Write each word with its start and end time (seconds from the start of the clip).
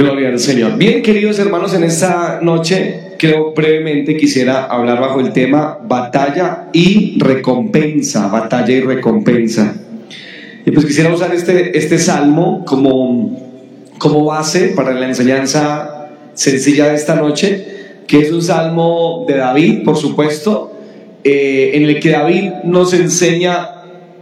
Gloria 0.00 0.30
al 0.30 0.38
Señor. 0.38 0.78
Bien, 0.78 1.02
queridos 1.02 1.38
hermanos, 1.38 1.74
en 1.74 1.84
esta 1.84 2.40
noche 2.40 3.16
creo 3.18 3.52
brevemente 3.52 4.16
quisiera 4.16 4.64
hablar 4.64 4.98
bajo 4.98 5.20
el 5.20 5.30
tema 5.30 5.76
batalla 5.86 6.68
y 6.72 7.18
recompensa, 7.18 8.28
batalla 8.28 8.72
y 8.72 8.80
recompensa. 8.80 9.74
Y 10.64 10.70
pues 10.70 10.86
quisiera 10.86 11.12
usar 11.12 11.34
este, 11.34 11.76
este 11.76 11.98
salmo 11.98 12.64
como, 12.64 13.92
como 13.98 14.24
base 14.24 14.68
para 14.68 14.94
la 14.94 15.06
enseñanza 15.06 16.08
sencilla 16.32 16.88
de 16.88 16.94
esta 16.94 17.14
noche, 17.16 17.66
que 18.06 18.20
es 18.20 18.32
un 18.32 18.40
salmo 18.40 19.26
de 19.28 19.36
David, 19.36 19.82
por 19.84 19.98
supuesto, 19.98 20.72
eh, 21.24 21.72
en 21.74 21.82
el 21.82 22.00
que 22.00 22.08
David 22.08 22.50
nos 22.64 22.94
enseña 22.94 23.68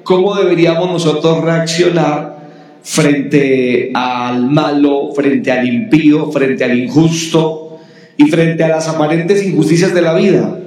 cómo 0.03 0.35
deberíamos 0.35 0.91
nosotros 0.91 1.41
reaccionar 1.45 2.38
frente 2.83 3.91
al 3.95 4.51
malo, 4.51 5.13
frente 5.15 5.51
al 5.51 5.67
impío, 5.67 6.31
frente 6.31 6.65
al 6.65 6.79
injusto 6.79 7.79
y 8.17 8.25
frente 8.31 8.65
a 8.65 8.69
las 8.69 8.89
aparentes 8.89 9.45
injusticias 9.45 9.95
de 9.95 10.03
la 10.03 10.15
vida. 10.15 10.59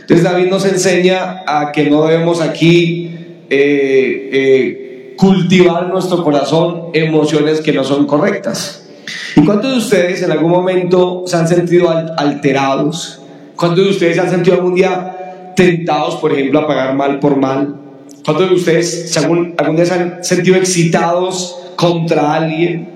Entonces 0.00 0.22
David 0.22 0.46
nos 0.46 0.64
enseña 0.64 1.42
a 1.46 1.72
que 1.72 1.90
no 1.90 2.06
debemos 2.06 2.40
aquí 2.40 3.10
eh, 3.50 4.30
eh, 4.32 5.14
cultivar 5.16 5.88
nuestro 5.88 6.22
corazón 6.22 6.90
emociones 6.92 7.60
que 7.60 7.72
no 7.72 7.84
son 7.84 8.06
correctas. 8.06 8.88
¿Y 9.36 9.44
cuántos 9.44 9.72
de 9.72 9.78
ustedes 9.78 10.22
en 10.22 10.32
algún 10.32 10.50
momento 10.50 11.24
se 11.26 11.36
han 11.36 11.46
sentido 11.48 11.90
alterados? 11.90 13.20
¿Cuántos 13.54 13.84
de 13.84 13.90
ustedes 13.90 14.16
se 14.16 14.22
han 14.22 14.30
sentido 14.30 14.56
algún 14.56 14.74
día 14.74 15.52
tentados, 15.56 16.16
por 16.16 16.32
ejemplo, 16.32 16.60
a 16.60 16.66
pagar 16.66 16.94
mal 16.94 17.18
por 17.18 17.36
mal? 17.36 17.85
¿Cuántos 18.26 18.48
de 18.50 18.56
ustedes 18.56 19.16
algún, 19.18 19.54
algún 19.56 19.76
día 19.76 19.86
se 19.86 19.94
han 19.94 20.24
sentido 20.24 20.56
excitados 20.56 21.60
contra 21.76 22.34
alguien 22.34 22.88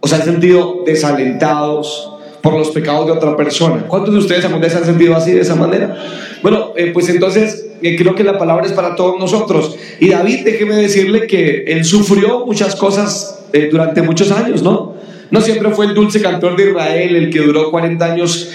o 0.00 0.08
se 0.08 0.14
han 0.14 0.22
sentido 0.22 0.82
desalentados 0.86 2.10
por 2.40 2.54
los 2.54 2.70
pecados 2.70 3.04
de 3.04 3.12
otra 3.12 3.36
persona? 3.36 3.84
¿Cuántos 3.86 4.14
de 4.14 4.20
ustedes 4.20 4.46
algún 4.46 4.62
día 4.62 4.70
se 4.70 4.78
han 4.78 4.86
sentido 4.86 5.14
así 5.14 5.32
de 5.32 5.42
esa 5.42 5.56
manera? 5.56 5.94
Bueno, 6.42 6.72
eh, 6.74 6.92
pues 6.94 7.06
entonces 7.10 7.66
eh, 7.82 7.96
creo 7.98 8.14
que 8.14 8.24
la 8.24 8.38
palabra 8.38 8.64
es 8.64 8.72
para 8.72 8.96
todos 8.96 9.20
nosotros. 9.20 9.76
Y 10.00 10.08
David, 10.08 10.46
déjeme 10.46 10.76
decirle 10.76 11.26
que 11.26 11.64
él 11.66 11.84
sufrió 11.84 12.46
muchas 12.46 12.74
cosas 12.74 13.44
eh, 13.52 13.68
durante 13.70 14.00
muchos 14.00 14.30
años, 14.30 14.62
¿no? 14.62 14.94
No 15.30 15.42
siempre 15.42 15.68
fue 15.72 15.84
el 15.84 15.92
dulce 15.92 16.22
cantor 16.22 16.56
de 16.56 16.70
Israel 16.70 17.14
el 17.14 17.28
que 17.28 17.40
duró 17.40 17.70
40 17.70 18.02
años 18.02 18.50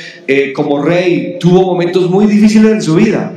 como 0.55 0.81
rey, 0.81 1.37
tuvo 1.39 1.61
momentos 1.61 2.09
muy 2.09 2.25
difíciles 2.25 2.71
en 2.71 2.81
su 2.81 2.95
vida. 2.95 3.31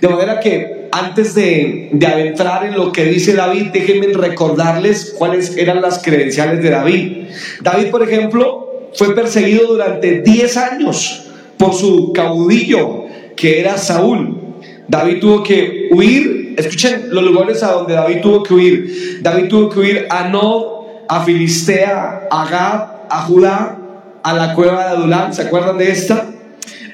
De 0.00 0.08
manera 0.08 0.40
que 0.40 0.81
antes 0.92 1.34
de, 1.34 1.88
de, 1.92 2.06
adentrar 2.06 2.64
en 2.66 2.74
lo 2.74 2.92
que 2.92 3.04
dice 3.06 3.34
David, 3.34 3.68
déjenme 3.72 4.08
recordarles 4.08 5.14
cuáles 5.18 5.56
eran 5.56 5.80
las 5.80 6.02
credenciales 6.02 6.62
de 6.62 6.70
David. 6.70 7.28
David, 7.62 7.90
por 7.90 8.02
ejemplo, 8.02 8.90
fue 8.94 9.14
perseguido 9.14 9.68
durante 9.68 10.20
10 10.20 10.56
años 10.58 11.30
por 11.56 11.74
su 11.74 12.12
caudillo, 12.12 13.06
que 13.36 13.60
era 13.60 13.78
Saúl. 13.78 14.38
David 14.86 15.20
tuvo 15.20 15.42
que 15.42 15.88
huir, 15.92 16.54
escuchen 16.58 17.06
los 17.10 17.24
lugares 17.24 17.62
a 17.62 17.72
donde 17.72 17.94
David 17.94 18.20
tuvo 18.20 18.42
que 18.42 18.54
huir. 18.54 19.18
David 19.22 19.48
tuvo 19.48 19.70
que 19.70 19.80
huir 19.80 20.06
a 20.10 20.28
No, 20.28 21.04
a 21.08 21.24
Filistea, 21.24 22.28
a 22.30 22.48
Gad, 22.48 22.82
a 23.08 23.22
Judá, 23.22 23.78
a 24.22 24.32
la 24.32 24.54
cueva 24.54 24.84
de 24.84 24.90
Adulán, 24.90 25.34
¿se 25.34 25.42
acuerdan 25.42 25.78
de 25.78 25.90
esta? 25.90 26.26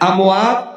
A 0.01 0.15
Moab, 0.15 0.68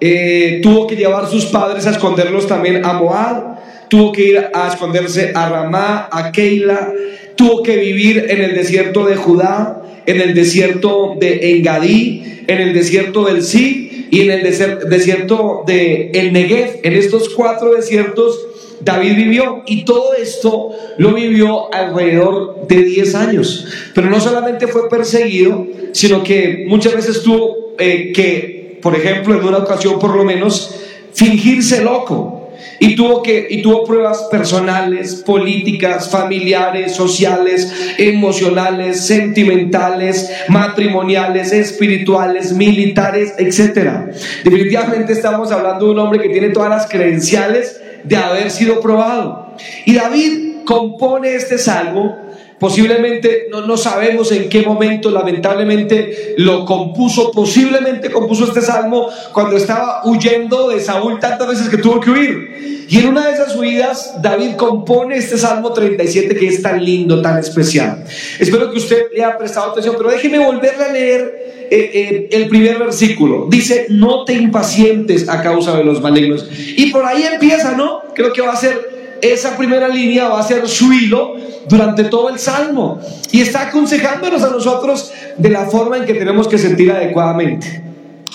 eh, 0.00 0.60
tuvo 0.62 0.86
que 0.86 0.96
llevar 0.96 1.28
sus 1.28 1.46
padres 1.46 1.86
a 1.86 1.90
esconderlos 1.90 2.46
también 2.46 2.84
a 2.84 2.94
Moab, 2.94 3.88
tuvo 3.88 4.12
que 4.12 4.22
ir 4.22 4.46
a 4.52 4.68
esconderse 4.68 5.32
a 5.34 5.48
Ramá, 5.48 6.08
a 6.10 6.32
Keila, 6.32 6.92
tuvo 7.36 7.62
que 7.62 7.76
vivir 7.76 8.26
en 8.28 8.42
el 8.42 8.54
desierto 8.54 9.04
de 9.04 9.16
Judá, 9.16 9.82
en 10.06 10.20
el 10.20 10.34
desierto 10.34 11.16
de 11.18 11.56
Engadí, 11.56 12.44
en 12.46 12.60
el 12.60 12.72
desierto 12.72 13.24
del 13.24 13.42
Sí 13.42 14.08
y 14.10 14.22
en 14.22 14.30
el 14.30 14.42
desierto 14.42 15.64
de 15.66 16.10
El 16.14 16.32
Negev. 16.32 16.80
En 16.82 16.94
estos 16.94 17.28
cuatro 17.30 17.74
desiertos 17.74 18.38
David 18.80 19.14
vivió 19.16 19.62
y 19.66 19.84
todo 19.84 20.14
esto 20.14 20.70
lo 20.98 21.14
vivió 21.14 21.72
alrededor 21.72 22.66
de 22.66 22.82
10 22.82 23.14
años. 23.14 23.66
Pero 23.94 24.08
no 24.08 24.20
solamente 24.20 24.66
fue 24.66 24.88
perseguido, 24.88 25.66
sino 25.92 26.22
que 26.22 26.64
muchas 26.66 26.94
veces 26.94 27.22
tuvo 27.22 27.74
eh, 27.78 28.12
que 28.14 28.59
por 28.82 28.94
ejemplo, 28.94 29.38
en 29.38 29.44
una 29.44 29.58
ocasión 29.58 29.98
por 29.98 30.14
lo 30.14 30.24
menos, 30.24 30.74
fingirse 31.12 31.82
loco. 31.82 32.36
Y 32.82 32.96
tuvo, 32.96 33.22
que, 33.22 33.46
y 33.50 33.60
tuvo 33.60 33.84
pruebas 33.84 34.26
personales, 34.30 35.16
políticas, 35.16 36.08
familiares, 36.10 36.92
sociales, 36.92 37.70
emocionales, 37.98 39.06
sentimentales, 39.06 40.30
matrimoniales, 40.48 41.52
espirituales, 41.52 42.54
militares, 42.54 43.34
etc. 43.36 44.14
Definitivamente 44.44 45.12
estamos 45.12 45.52
hablando 45.52 45.86
de 45.86 45.92
un 45.92 45.98
hombre 45.98 46.20
que 46.20 46.30
tiene 46.30 46.48
todas 46.50 46.70
las 46.70 46.88
credenciales 46.88 47.78
de 48.02 48.16
haber 48.16 48.50
sido 48.50 48.80
probado. 48.80 49.54
Y 49.84 49.94
David 49.94 50.64
compone 50.64 51.34
este 51.34 51.58
salmo 51.58 52.29
Posiblemente 52.60 53.48
no, 53.50 53.62
no 53.62 53.78
sabemos 53.78 54.30
en 54.32 54.50
qué 54.50 54.60
momento, 54.60 55.10
lamentablemente, 55.10 56.34
lo 56.36 56.66
compuso. 56.66 57.32
Posiblemente 57.32 58.10
compuso 58.10 58.44
este 58.44 58.60
salmo 58.60 59.08
cuando 59.32 59.56
estaba 59.56 60.02
huyendo 60.04 60.68
de 60.68 60.78
Saúl 60.78 61.18
tantas 61.18 61.48
veces 61.48 61.70
que 61.70 61.78
tuvo 61.78 62.00
que 62.00 62.10
huir. 62.10 62.86
Y 62.90 62.98
en 62.98 63.06
una 63.06 63.28
de 63.28 63.32
esas 63.32 63.56
huidas, 63.56 64.20
David 64.20 64.56
compone 64.56 65.16
este 65.16 65.38
salmo 65.38 65.72
37 65.72 66.36
que 66.36 66.48
es 66.48 66.60
tan 66.60 66.84
lindo, 66.84 67.22
tan 67.22 67.38
especial. 67.38 68.04
Espero 68.38 68.70
que 68.70 68.76
usted 68.76 69.06
le 69.14 69.24
haya 69.24 69.38
prestado 69.38 69.70
atención, 69.70 69.94
pero 69.96 70.10
déjeme 70.10 70.44
volverle 70.44 70.84
a 70.84 70.92
leer 70.92 71.68
eh, 71.70 71.90
eh, 71.94 72.28
el 72.32 72.48
primer 72.48 72.78
versículo. 72.78 73.46
Dice, 73.48 73.86
no 73.88 74.24
te 74.24 74.34
impacientes 74.34 75.28
a 75.28 75.40
causa 75.40 75.76
de 75.78 75.84
los 75.84 76.02
malignos. 76.02 76.46
Y 76.50 76.90
por 76.90 77.06
ahí 77.06 77.22
empieza, 77.22 77.76
¿no? 77.76 78.02
Creo 78.14 78.32
que 78.32 78.42
va 78.42 78.52
a 78.52 78.56
ser 78.56 78.89
esa 79.22 79.56
primera 79.56 79.88
línea 79.88 80.28
va 80.28 80.40
a 80.40 80.42
ser 80.42 80.66
su 80.68 80.92
hilo 80.92 81.34
durante 81.68 82.04
todo 82.04 82.28
el 82.28 82.38
salmo 82.38 83.00
y 83.30 83.40
está 83.40 83.68
aconsejándonos 83.68 84.42
a 84.42 84.50
nosotros 84.50 85.12
de 85.36 85.48
la 85.50 85.66
forma 85.66 85.98
en 85.98 86.04
que 86.04 86.14
tenemos 86.14 86.48
que 86.48 86.58
sentir 86.58 86.90
adecuadamente. 86.90 87.82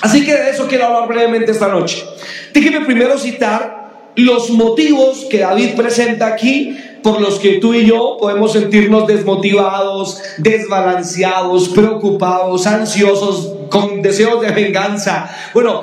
Así 0.01 0.25
que 0.25 0.33
de 0.33 0.49
eso 0.49 0.67
quiero 0.67 0.85
hablar 0.85 1.07
brevemente 1.07 1.51
esta 1.51 1.67
noche. 1.67 2.05
Déjeme 2.53 2.85
primero 2.85 3.17
citar 3.17 4.11
los 4.15 4.49
motivos 4.49 5.25
que 5.29 5.39
David 5.39 5.75
presenta 5.75 6.27
aquí 6.27 6.77
por 7.03 7.21
los 7.21 7.39
que 7.39 7.59
tú 7.59 7.73
y 7.73 7.85
yo 7.85 8.17
podemos 8.19 8.53
sentirnos 8.53 9.07
desmotivados, 9.07 10.21
desbalanceados, 10.37 11.69
preocupados, 11.69 12.65
ansiosos, 12.65 13.53
con 13.69 14.01
deseos 14.01 14.41
de 14.41 14.51
venganza. 14.51 15.29
Bueno, 15.53 15.81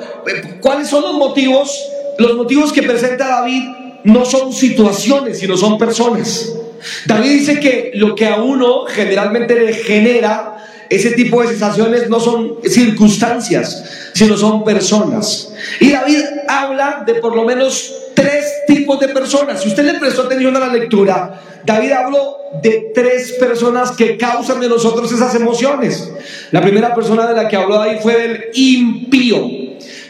¿cuáles 0.61 0.87
son 0.87 1.03
los 1.03 1.13
motivos? 1.13 1.89
Los 2.17 2.35
motivos 2.35 2.73
que 2.73 2.83
presenta 2.83 3.27
David 3.27 3.63
no 4.03 4.25
son 4.25 4.53
situaciones, 4.53 5.39
sino 5.39 5.57
son 5.57 5.77
personas. 5.77 6.53
David 7.05 7.29
dice 7.29 7.59
que 7.59 7.91
lo 7.95 8.15
que 8.15 8.27
a 8.27 8.41
uno 8.41 8.85
generalmente 8.85 9.59
le 9.59 9.73
genera 9.73 10.53
ese 10.89 11.11
tipo 11.11 11.41
de 11.41 11.47
sensaciones 11.49 12.09
no 12.09 12.19
son 12.19 12.57
circunstancias, 12.63 14.11
sino 14.13 14.37
son 14.37 14.63
personas. 14.63 15.53
Y 15.79 15.91
David 15.91 16.23
habla 16.47 17.03
de 17.05 17.15
por 17.15 17.35
lo 17.35 17.43
menos 17.43 17.93
tres 18.13 18.45
tipos 18.67 18.99
de 18.99 19.09
personas. 19.09 19.61
Si 19.61 19.69
usted 19.69 19.85
le 19.85 19.99
prestó 19.99 20.23
atención 20.23 20.55
a 20.55 20.59
la 20.59 20.67
lectura, 20.67 21.41
David 21.65 21.91
habló 21.91 22.37
de 22.61 22.91
tres 22.93 23.33
personas 23.39 23.91
que 23.91 24.17
causan 24.17 24.59
de 24.59 24.69
nosotros 24.69 25.11
esas 25.11 25.33
emociones. 25.35 26.11
La 26.51 26.61
primera 26.61 26.93
persona 26.93 27.25
de 27.25 27.33
la 27.33 27.47
que 27.47 27.55
habló 27.55 27.77
David 27.77 27.99
fue 28.01 28.15
del 28.15 28.43
impío. 28.53 29.62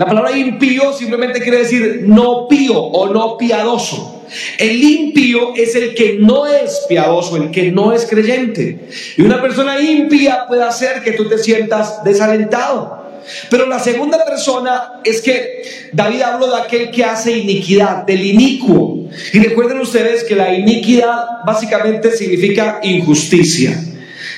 La 0.03 0.09
palabra 0.09 0.37
impío 0.37 0.91
simplemente 0.91 1.41
quiere 1.41 1.59
decir 1.59 2.03
no 2.05 2.45
pío 2.49 2.77
o 2.77 3.07
no 3.07 3.37
piadoso. 3.37 4.25
El 4.57 4.83
impío 4.83 5.53
es 5.55 5.75
el 5.75 5.95
que 5.95 6.17
no 6.19 6.45
es 6.45 6.81
piadoso, 6.89 7.37
el 7.37 7.51
que 7.51 7.71
no 7.71 7.93
es 7.93 8.05
creyente. 8.05 8.79
Y 9.15 9.21
una 9.21 9.41
persona 9.41 9.79
impía 9.79 10.45
puede 10.45 10.61
hacer 10.61 11.03
que 11.03 11.13
tú 11.13 11.29
te 11.29 11.37
sientas 11.37 12.03
desalentado. 12.03 13.01
Pero 13.49 13.65
la 13.65 13.79
segunda 13.79 14.25
persona 14.25 14.99
es 15.05 15.21
que 15.21 15.63
David 15.93 16.21
habló 16.23 16.47
de 16.47 16.61
aquel 16.63 16.91
que 16.91 17.05
hace 17.05 17.37
iniquidad, 17.37 18.03
del 18.05 18.25
inicuo. 18.25 19.07
Y 19.31 19.39
recuerden 19.39 19.79
ustedes 19.79 20.25
que 20.25 20.35
la 20.35 20.53
iniquidad 20.53 21.45
básicamente 21.45 22.11
significa 22.11 22.81
injusticia. 22.83 23.81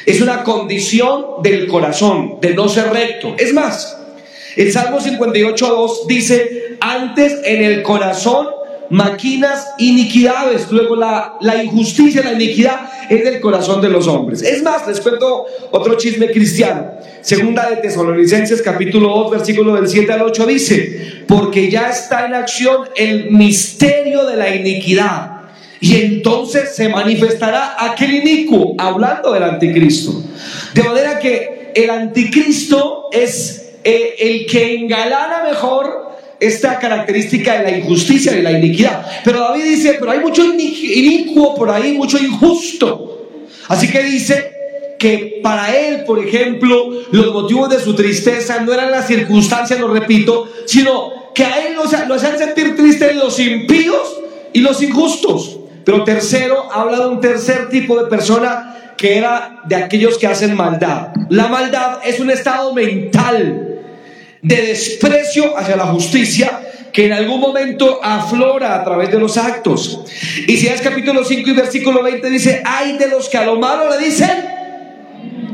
Es 0.05 0.21
una 0.21 0.43
condición 0.43 1.41
del 1.41 1.65
corazón, 1.65 2.37
de 2.39 2.53
no 2.53 2.69
ser 2.69 2.91
recto. 2.93 3.33
Es 3.39 3.51
más, 3.51 3.94
el 4.55 4.71
Salmo 4.71 4.99
58.2 4.99 6.07
dice, 6.07 6.77
antes 6.79 7.41
en 7.43 7.63
el 7.63 7.83
corazón 7.83 8.47
maquinas 8.89 9.73
iniquidades, 9.77 10.71
luego 10.71 10.95
la, 10.95 11.37
la 11.41 11.63
injusticia, 11.63 12.23
la 12.23 12.33
iniquidad 12.33 12.89
es 13.09 13.23
del 13.23 13.39
corazón 13.39 13.81
de 13.81 13.89
los 13.89 14.07
hombres. 14.07 14.41
Es 14.41 14.61
más, 14.63 14.87
les 14.87 14.99
cuento 15.01 15.45
otro 15.71 15.95
chisme 15.95 16.29
cristiano. 16.31 16.91
Segunda 17.21 17.69
de 17.69 17.77
Tesalonicenses 17.77 18.61
capítulo 18.61 19.09
2 19.09 19.31
versículo 19.31 19.75
del 19.75 19.87
7 19.87 20.13
al 20.13 20.21
8 20.21 20.45
dice, 20.45 21.23
porque 21.27 21.69
ya 21.69 21.89
está 21.89 22.25
en 22.27 22.35
acción 22.35 22.87
el 22.95 23.31
misterio 23.31 24.25
de 24.25 24.35
la 24.35 24.55
iniquidad. 24.55 25.31
Y 25.81 25.97
entonces 25.97 26.75
se 26.75 26.89
manifestará 26.89 27.75
aquel 27.77 28.15
inicuo, 28.15 28.75
hablando 28.77 29.31
del 29.33 29.43
anticristo. 29.43 30.23
De 30.73 30.83
manera 30.83 31.19
que 31.19 31.71
el 31.75 31.89
anticristo 31.89 33.09
es 33.11 33.64
eh, 33.87 34.15
el 34.17 34.47
que 34.47 34.73
engalana 34.73 35.43
mejor 35.43 36.17
esta 36.39 36.79
característica 36.79 37.59
de 37.59 37.71
la 37.71 37.77
injusticia 37.77 38.35
y 38.35 38.41
la 38.41 38.51
iniquidad. 38.51 39.05
Pero 39.23 39.41
David 39.41 39.63
dice, 39.63 39.97
pero 39.99 40.09
hay 40.09 40.21
mucho 40.21 40.43
inicuo 40.43 41.53
por 41.53 41.69
ahí, 41.69 41.93
mucho 41.93 42.17
injusto. 42.17 43.27
Así 43.67 43.87
que 43.91 44.01
dice 44.01 44.53
que 44.97 45.39
para 45.43 45.75
él, 45.77 46.03
por 46.03 46.17
ejemplo, 46.17 46.89
los 47.11 47.31
motivos 47.31 47.69
de 47.69 47.79
su 47.79 47.93
tristeza 47.93 48.59
no 48.61 48.73
eran 48.73 48.89
las 48.89 49.05
circunstancias, 49.05 49.79
lo 49.79 49.87
repito, 49.87 50.49
sino 50.65 51.31
que 51.35 51.43
a 51.45 51.67
él 51.67 51.75
lo, 51.75 51.83
lo 52.07 52.15
hacían 52.15 52.39
sentir 52.39 52.75
triste 52.75 53.13
los 53.13 53.39
impíos 53.39 54.19
y 54.51 54.61
los 54.61 54.81
injustos. 54.81 55.59
Pero 55.83 56.03
tercero, 56.03 56.71
habla 56.71 57.01
de 57.01 57.07
un 57.09 57.21
tercer 57.21 57.69
tipo 57.69 58.01
de 58.01 58.09
persona 58.09 58.95
que 58.97 59.15
era 59.15 59.61
de 59.65 59.75
aquellos 59.75 60.17
que 60.17 60.25
hacen 60.25 60.55
maldad. 60.55 61.09
La 61.29 61.49
maldad 61.49 61.99
es 62.03 62.19
un 62.19 62.31
estado 62.31 62.73
mental 62.73 63.73
de 64.45 64.61
desprecio 64.61 65.57
hacia 65.57 65.75
la 65.75 65.87
justicia 65.87 66.61
que 66.93 67.07
en 67.07 67.13
algún 67.13 67.41
momento 67.41 67.99
aflora 68.01 68.75
a 68.75 68.83
través 68.83 69.09
de 69.09 69.19
los 69.19 69.37
actos. 69.37 70.01
Y 70.47 70.55
si 70.55 70.67
es 70.67 70.81
capítulo 70.81 71.25
5 71.25 71.49
y 71.49 71.53
versículo 71.53 72.03
20 72.03 72.29
dice, 72.29 72.61
hay 72.63 72.95
de 72.97 73.07
los 73.07 73.27
que 73.27 73.39
a 73.39 73.45
lo 73.45 73.57
malo 73.57 73.89
le 73.89 74.05
dicen, 74.05 74.45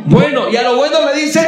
bueno, 0.05 0.49
y 0.49 0.57
a 0.57 0.63
lo 0.63 0.75
bueno 0.75 0.99
le 1.05 1.21
dicen, 1.21 1.47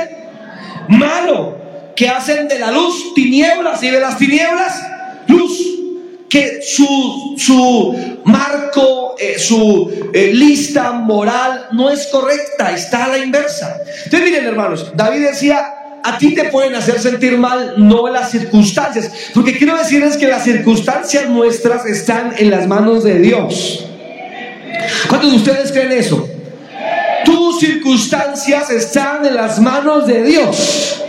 malo, 0.88 1.58
que 1.98 2.08
hacen 2.08 2.48
de 2.48 2.60
la 2.60 2.72
luz 2.72 3.14
tinieblas 3.14 3.84
y 3.84 3.90
de 3.90 4.00
las 4.00 4.18
tinieblas 4.18 4.82
luz 5.28 5.60
que 6.30 6.62
su, 6.64 7.36
su 7.38 8.22
marco, 8.24 9.16
eh, 9.20 9.38
su 9.38 10.10
eh, 10.14 10.32
lista 10.34 10.94
moral 10.94 11.68
no 11.74 11.90
es 11.90 12.08
correcta, 12.08 12.72
está 12.72 13.06
a 13.06 13.08
la 13.10 13.18
inversa. 13.18 13.78
Entonces 14.06 14.30
miren 14.30 14.46
hermanos, 14.46 14.94
David 14.96 15.28
decía, 15.28 15.83
a 16.04 16.18
ti 16.18 16.36
te 16.36 16.46
pueden 16.46 16.76
hacer 16.76 17.00
sentir 17.00 17.38
mal, 17.38 17.76
no 17.78 18.10
las 18.10 18.30
circunstancias. 18.30 19.10
Porque 19.34 19.58
quiero 19.58 19.78
decirles 19.78 20.18
que 20.18 20.28
las 20.28 20.44
circunstancias 20.44 21.30
nuestras 21.30 21.86
están 21.86 22.34
en 22.38 22.52
las 22.52 22.68
manos 22.68 23.06
de 23.06 23.20
Dios. 23.20 23.86
¿Cuántos 25.08 25.32
de 25.32 25.38
ustedes 25.38 25.72
creen 25.72 25.94
eso? 25.94 26.28
Tus 27.24 27.60
circunstancias 27.62 28.70
están 28.70 29.26
en 29.26 29.36
las 29.36 29.60
manos 29.60 30.06
de 30.06 30.24
Dios. 30.24 31.02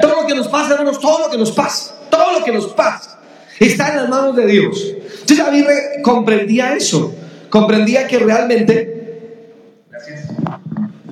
Todo 0.00 0.22
lo 0.22 0.26
que 0.28 0.36
nos 0.36 0.46
pasa, 0.46 0.74
hermanos, 0.74 1.00
todo 1.00 1.18
lo 1.18 1.30
que 1.30 1.38
nos 1.38 1.50
pasa, 1.50 1.96
todo 2.08 2.38
lo 2.38 2.44
que 2.44 2.52
nos 2.52 2.68
pasa, 2.68 3.18
está 3.58 3.88
en 3.88 3.96
las 3.96 4.08
manos 4.08 4.36
de 4.36 4.46
Dios. 4.46 4.94
Entonces 5.20 5.38
David 5.38 5.64
comprendía 6.04 6.76
eso, 6.76 7.12
comprendía 7.50 8.06
que 8.06 8.20
realmente... 8.20 9.34
Gracias. 9.90 10.28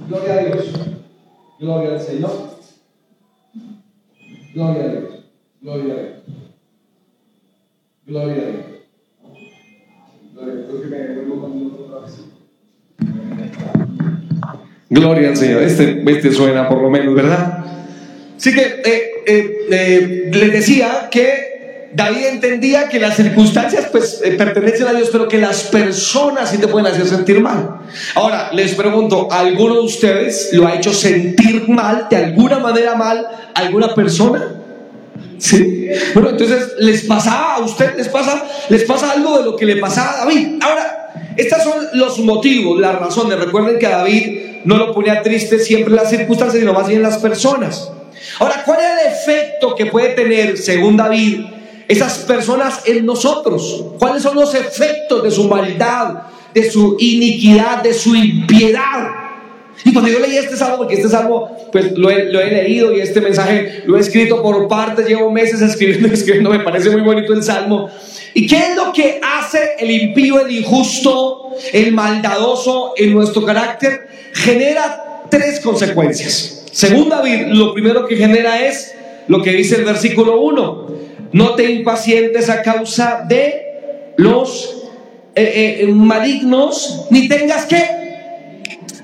Gloria 0.08 0.34
a 0.34 0.38
Dios. 0.44 0.64
Gloria 1.58 1.90
al 1.90 2.00
Señor. 2.00 2.56
Gloria 4.56 4.85
a 4.85 4.88
Dios. 4.88 5.25
Gloria 5.61 5.82
a 5.82 5.97
Dios. 5.99 6.12
Gloria 8.06 8.32
a 8.32 8.47
Dios. 8.47 8.64
Gloria 14.88 15.29
al 15.29 15.37
Señor. 15.37 15.62
Este, 15.62 16.03
este 16.11 16.32
suena 16.32 16.70
por 16.70 16.81
lo 16.81 16.88
menos, 16.88 17.14
¿verdad? 17.14 17.67
Así 18.38 18.55
que 18.55 18.62
eh, 18.62 19.11
eh, 19.26 19.67
eh, 19.70 20.31
les 20.32 20.53
decía 20.55 21.08
que 21.11 21.45
David 21.93 22.27
entendía 22.27 22.88
que 22.88 22.99
las 22.99 23.17
circunstancias 23.17 23.88
pues 23.91 24.23
pertenecen 24.37 24.87
a 24.88 24.93
Dios, 24.93 25.09
pero 25.11 25.29
que 25.29 25.38
las 25.38 25.65
personas 25.65 26.50
sí 26.50 26.59
te 26.59 26.69
pueden 26.69 26.87
hacer 26.87 27.06
sentir 27.06 27.41
mal. 27.41 27.81
Ahora, 28.15 28.50
les 28.53 28.75
pregunto, 28.75 29.29
¿alguno 29.31 29.75
de 29.75 29.81
ustedes 29.81 30.50
lo 30.53 30.67
ha 30.67 30.75
hecho 30.75 30.93
sentir 30.93 31.69
mal, 31.69 32.06
de 32.11 32.17
alguna 32.17 32.59
manera 32.59 32.94
mal, 32.94 33.27
alguna 33.55 33.94
persona? 33.94 34.56
Sí. 35.38 35.88
Bueno, 36.15 36.31
entonces 36.31 36.73
les 36.79 37.05
pasaba 37.05 37.55
a 37.55 37.61
usted, 37.61 37.97
les 37.97 38.09
pasa, 38.09 38.44
les 38.69 38.85
pasa 38.85 39.12
algo 39.12 39.39
de 39.39 39.44
lo 39.44 39.56
que 39.56 39.67
le 39.67 39.77
pasaba 39.77 40.23
a 40.23 40.25
David. 40.25 40.59
Ahora, 40.62 41.12
estos 41.37 41.62
son 41.62 41.75
los 41.94 42.19
motivos, 42.21 42.81
las 42.81 42.99
razones. 42.99 43.39
Recuerden 43.39 43.79
que 43.79 43.87
a 43.87 43.99
David 43.99 44.41
no 44.65 44.77
lo 44.77 44.93
ponía 44.93 45.23
triste 45.23 45.59
siempre 45.59 45.94
las 45.94 46.11
circunstancias, 46.11 46.61
sino 46.61 46.73
más 46.73 46.89
bien 46.89 47.03
las 47.03 47.19
personas. 47.19 47.91
Ahora, 48.39 48.62
¿cuál 48.65 48.79
es 48.81 48.87
el 48.87 49.12
efecto 49.12 49.75
que 49.75 49.87
puede 49.87 50.11
tener, 50.11 50.59
según 50.59 50.97
David, 50.97 51.47
esas 51.88 52.19
personas 52.21 52.83
en 52.87 53.05
nosotros? 53.06 53.85
¿Cuáles 53.99 54.23
son 54.23 54.37
los 54.37 54.55
efectos 54.55 55.23
de 55.23 55.31
su 55.31 55.44
maldad, 55.44 56.23
de 56.55 56.71
su 56.71 56.97
iniquidad, 56.99 57.83
de 57.83 57.94
su 57.94 58.15
impiedad? 58.15 59.27
Y 59.85 59.93
cuando 59.93 60.11
yo 60.11 60.19
leí 60.21 60.37
este 60.37 60.56
salmo, 60.56 60.79
porque 60.79 60.94
este 60.94 61.09
salmo 61.09 61.50
pues 61.71 61.93
lo 61.97 62.11
he, 62.11 62.25
leído 62.25 62.93
y 62.94 63.00
este 63.00 63.21
mensaje 63.21 63.83
lo 63.87 63.97
he 63.97 64.00
escrito 64.00 64.43
por 64.43 64.67
partes, 64.69 65.06
llevo 65.06 65.31
meses 65.31 65.61
escribiendo 65.61 66.09
escribiendo, 66.12 66.50
me 66.50 66.61
parece 66.61 66.91
muy 66.91 67.03
bonito 67.03 67.35
el 67.35 67.43
salmo. 67.43 67.91
¿Y 68.32 68.47
qué 68.47 68.56
es 68.56 68.77
lo 68.77 68.93
que 68.93 69.21
hace 69.23 69.77
el 69.79 69.91
impío, 69.91 70.44
el 70.44 70.50
injusto, 70.50 71.50
el 71.73 71.93
maldadoso 71.93 72.94
en 72.97 73.12
nuestro 73.12 73.44
carácter? 73.44 74.09
Genera 74.32 75.25
tres 75.31 75.61
consecuencias. 75.61 76.65
Según 76.73 77.09
David, 77.09 77.47
lo 77.49 77.73
primero 77.73 78.06
que 78.06 78.17
genera 78.17 78.62
es 78.67 78.94
lo 79.29 79.43
que 79.43 79.53
dice 79.53 79.77
el 79.77 79.85
versículo 79.85 80.41
1. 80.41 80.87
No 81.37 81.55
te 81.55 81.71
impacientes 81.71 82.49
a 82.49 82.62
causa 82.62 83.23
de 83.29 84.15
los 84.17 84.88
eh, 85.35 85.81
eh, 85.83 85.87
malignos, 85.88 87.09
ni 87.11 87.29
tengas 87.29 87.67
que 87.67 88.06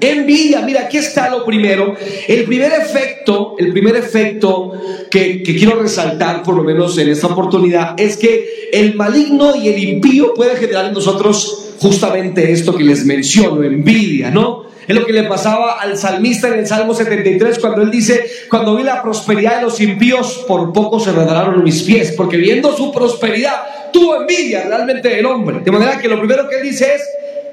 Envidia, 0.02 0.60
mira, 0.62 0.82
aquí 0.82 0.98
está 0.98 1.30
lo 1.30 1.44
primero. 1.44 1.94
El 2.26 2.44
primer 2.44 2.72
efecto, 2.72 3.54
el 3.56 3.72
primer 3.72 3.94
efecto 3.94 4.72
que, 5.08 5.42
quiero 5.44 5.80
resaltar, 5.80 6.42
por 6.42 6.56
lo 6.56 6.64
menos 6.64 6.98
en 6.98 7.08
esta 7.08 7.28
oportunidad, 7.28 7.94
es 7.98 8.16
que 8.16 8.68
el 8.72 8.96
maligno 8.96 9.54
y 9.54 9.68
el 9.68 9.78
impío 9.78 10.34
pueden 10.34 10.56
generar 10.56 10.86
en 10.86 10.92
nosotros 10.92 11.74
justamente 11.78 12.50
esto 12.50 12.74
que 12.74 12.82
les 12.82 13.04
menciono, 13.04 13.62
envidia, 13.62 14.30
¿no? 14.30 14.64
Es 14.88 14.96
lo 14.96 15.06
que 15.06 15.12
le 15.12 15.22
pasaba 15.22 15.80
al 15.80 15.96
salmista 15.96 16.48
en 16.48 16.54
el 16.54 16.66
Salmo 16.66 16.94
73 16.94 17.60
cuando 17.60 17.82
él 17.82 17.90
dice, 17.92 18.24
cuando 18.50 18.74
vi 18.74 18.82
la 18.82 19.00
prosperidad 19.00 19.58
de 19.58 19.62
los 19.62 19.80
impíos, 19.80 20.44
por 20.48 20.72
poco 20.72 20.98
se 20.98 21.12
redararon 21.12 21.62
mis 21.62 21.84
pies, 21.84 22.12
porque 22.16 22.36
viendo 22.36 22.76
su 22.76 22.90
prosperidad, 22.90 23.90
tuvo 23.92 24.20
envidia 24.20 24.64
realmente 24.66 25.08
del 25.08 25.26
hombre. 25.26 25.60
De 25.60 25.70
manera 25.70 25.98
que 25.98 26.08
lo 26.08 26.18
primero 26.18 26.48
que 26.48 26.56
él 26.56 26.62
dice 26.64 26.94
es 26.94 27.02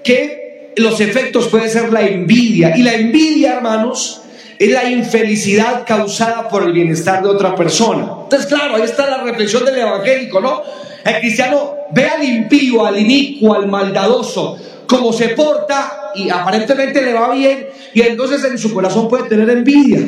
que 0.03 0.48
los 0.79 0.99
efectos 1.01 1.47
puede 1.47 1.69
ser 1.69 1.91
la 1.91 2.01
envidia. 2.01 2.75
Y 2.75 2.83
la 2.83 2.93
envidia, 2.93 3.53
hermanos, 3.53 4.21
es 4.57 4.71
la 4.71 4.89
infelicidad 4.89 5.85
causada 5.85 6.49
por 6.49 6.63
el 6.63 6.73
bienestar 6.73 7.23
de 7.23 7.29
otra 7.29 7.55
persona. 7.55 8.11
Entonces, 8.23 8.47
claro, 8.47 8.75
ahí 8.75 8.83
está 8.83 9.09
la 9.09 9.23
reflexión 9.23 9.63
del 9.65 9.77
evangélico, 9.77 10.41
¿no? 10.41 10.61
El 11.05 11.19
cristiano 11.21 11.75
ve 11.91 12.05
al 12.05 12.23
impío, 12.23 12.85
al 12.85 12.99
inicuo, 12.99 13.55
al 13.55 13.67
maldadoso, 13.67 14.57
como 14.85 15.13
se 15.13 15.29
porta 15.29 16.11
y 16.15 16.29
aparentemente 16.29 17.01
le 17.01 17.13
va 17.13 17.31
bien, 17.33 17.67
y 17.93 18.01
entonces 18.01 18.43
en 18.43 18.57
su 18.57 18.73
corazón 18.73 19.07
puede 19.07 19.29
tener 19.29 19.49
envidia. 19.49 19.99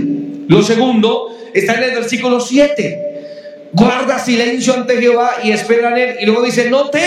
Lo 0.47 0.61
segundo 0.61 1.29
está 1.53 1.75
en 1.75 1.83
el 1.83 1.91
versículo 1.91 2.39
7. 2.39 3.69
Guarda 3.73 4.19
silencio 4.19 4.73
ante 4.73 4.99
Jehová 4.99 5.35
y 5.43 5.51
espera 5.51 5.91
en 5.91 5.97
él. 5.97 6.15
Y 6.21 6.25
luego 6.25 6.43
dice, 6.43 6.69
no 6.69 6.89
te 6.89 6.99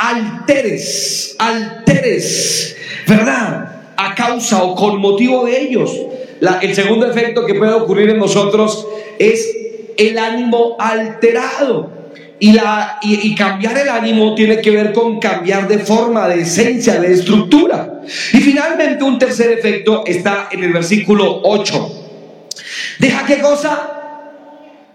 alteres, 0.00 1.36
alteres, 1.38 2.76
¿verdad? 3.06 3.92
A 3.96 4.14
causa 4.14 4.62
o 4.62 4.74
con 4.74 4.98
motivo 4.98 5.44
de 5.44 5.60
ellos. 5.60 5.94
el 6.62 6.74
segundo 6.74 7.10
efecto 7.10 7.44
que 7.44 7.54
puede 7.54 7.72
ocurrir 7.72 8.08
en 8.08 8.18
nosotros 8.18 8.86
es 9.18 9.56
el 9.98 10.18
ánimo 10.18 10.76
alterado. 10.78 12.00
Y, 12.42 12.52
la, 12.52 12.98
y, 13.02 13.34
cambiar 13.34 13.76
el 13.76 13.90
ánimo 13.90 14.34
tiene 14.34 14.62
que 14.62 14.70
ver 14.70 14.94
con 14.94 15.20
cambiar 15.20 15.68
de 15.68 15.78
forma, 15.80 16.26
de 16.26 16.40
esencia, 16.40 16.98
de 16.98 17.12
estructura. 17.12 18.00
Y 18.32 18.38
finalmente 18.38 19.04
un 19.04 19.18
tercer 19.18 19.52
efecto 19.52 20.04
está 20.06 20.48
en 20.50 20.64
el 20.64 20.72
versículo 20.72 21.42
8. 21.44 22.06
Deja 22.98 23.26
qué 23.26 23.40
cosa? 23.40 23.90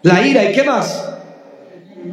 La 0.01 0.25
ira. 0.25 0.49
¿Y 0.49 0.53
qué 0.53 0.63
más? 0.63 1.07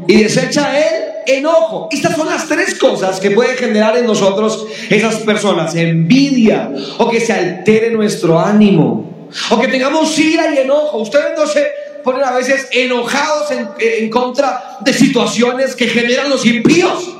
Y 0.06 0.22
desecha 0.22 0.78
él 0.78 1.11
enojo. 1.26 1.88
Estas 1.90 2.16
son 2.16 2.28
las 2.28 2.48
tres 2.48 2.74
cosas 2.76 3.20
que 3.20 3.30
pueden 3.30 3.56
generar 3.56 3.96
en 3.96 4.06
nosotros 4.06 4.66
esas 4.90 5.16
personas. 5.16 5.74
Envidia 5.74 6.70
o 6.98 7.10
que 7.10 7.20
se 7.20 7.32
altere 7.32 7.90
nuestro 7.90 8.38
ánimo. 8.38 9.28
O 9.50 9.60
que 9.60 9.68
tengamos 9.68 10.18
ira 10.18 10.54
y 10.54 10.58
enojo. 10.58 10.98
Ustedes 10.98 11.36
no 11.36 11.46
se 11.46 11.66
ponen 12.04 12.24
a 12.24 12.32
veces 12.32 12.68
enojados 12.72 13.50
en, 13.78 14.10
contra 14.10 14.78
de 14.80 14.92
situaciones 14.92 15.74
que 15.74 15.86
generan 15.86 16.28
los 16.28 16.44
impíos. 16.44 17.16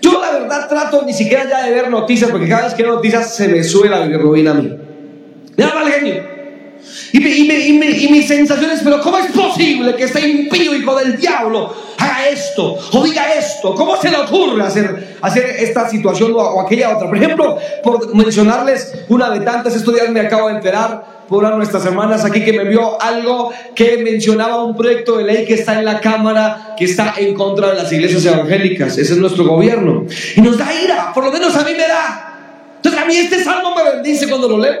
Yo 0.00 0.20
la 0.20 0.32
verdad 0.32 0.68
trato 0.68 1.02
ni 1.04 1.12
siquiera 1.12 1.48
ya 1.48 1.64
de 1.64 1.72
ver 1.72 1.90
noticias 1.90 2.30
porque 2.30 2.48
cada 2.48 2.64
vez 2.64 2.74
que 2.74 2.82
hay 2.82 2.88
noticias 2.88 3.34
se 3.34 3.48
me 3.48 3.62
sube 3.62 3.88
la 3.88 4.00
bilirrubina 4.00 4.52
a 4.52 4.54
mí. 4.54 4.70
Mal 5.56 5.92
genio. 5.92 6.39
Y, 7.12 7.18
y, 7.18 8.08
mis 8.08 8.28
sensaciones, 8.28 8.80
pero 8.84 9.00
¿cómo 9.00 9.18
es 9.18 9.32
posible 9.32 9.94
que 9.96 10.04
este 10.04 10.28
impío 10.28 10.74
hijo 10.74 10.94
del 10.94 11.16
diablo 11.16 11.74
haga 11.98 12.28
esto 12.28 12.78
o 12.92 13.04
diga 13.04 13.34
esto? 13.34 13.74
¿Cómo 13.74 13.96
se 13.96 14.10
le 14.10 14.18
ocurre 14.18 14.62
hacer, 14.62 15.16
hacer 15.20 15.44
esta 15.58 15.88
situación 15.88 16.32
o, 16.34 16.60
aquella 16.60 16.96
otra? 16.96 17.08
Por 17.08 17.16
ejemplo, 17.16 17.58
por 17.82 18.14
mencionarles 18.14 18.92
una 19.08 19.30
de 19.30 19.40
tantas, 19.40 19.74
estos 19.74 19.94
días 19.94 20.08
me 20.10 20.20
acabo 20.20 20.48
de 20.48 20.54
enterar 20.54 21.20
por 21.28 21.38
una 21.38 21.50
de 21.50 21.58
nuestras 21.58 21.84
hermanas 21.86 22.24
aquí 22.24 22.44
que 22.44 22.52
me 22.52 22.62
envió 22.62 23.00
algo 23.00 23.52
que 23.74 23.98
mencionaba 23.98 24.64
un 24.64 24.76
proyecto 24.76 25.18
de 25.18 25.24
ley 25.24 25.46
que 25.46 25.54
está 25.54 25.78
en 25.78 25.84
la 25.84 26.00
Cámara, 26.00 26.74
que 26.76 26.84
está 26.84 27.14
en 27.18 27.34
contra 27.34 27.70
de 27.70 27.76
las 27.76 27.92
iglesias 27.92 28.24
evangélicas. 28.26 28.98
Ese 28.98 29.12
es 29.12 29.18
nuestro 29.18 29.44
gobierno. 29.44 30.06
Y 30.36 30.40
nos 30.40 30.58
da 30.58 30.68
ira, 30.74 31.12
por 31.12 31.24
lo 31.24 31.32
menos 31.32 31.54
a 31.56 31.64
mí 31.64 31.72
me 31.72 31.86
da. 31.86 32.74
Entonces 32.76 33.00
a 33.00 33.04
mí 33.04 33.16
este 33.16 33.44
salmo 33.44 33.74
me 33.74 33.84
bendice 33.84 34.28
cuando 34.28 34.48
lo 34.48 34.58
leo. 34.58 34.74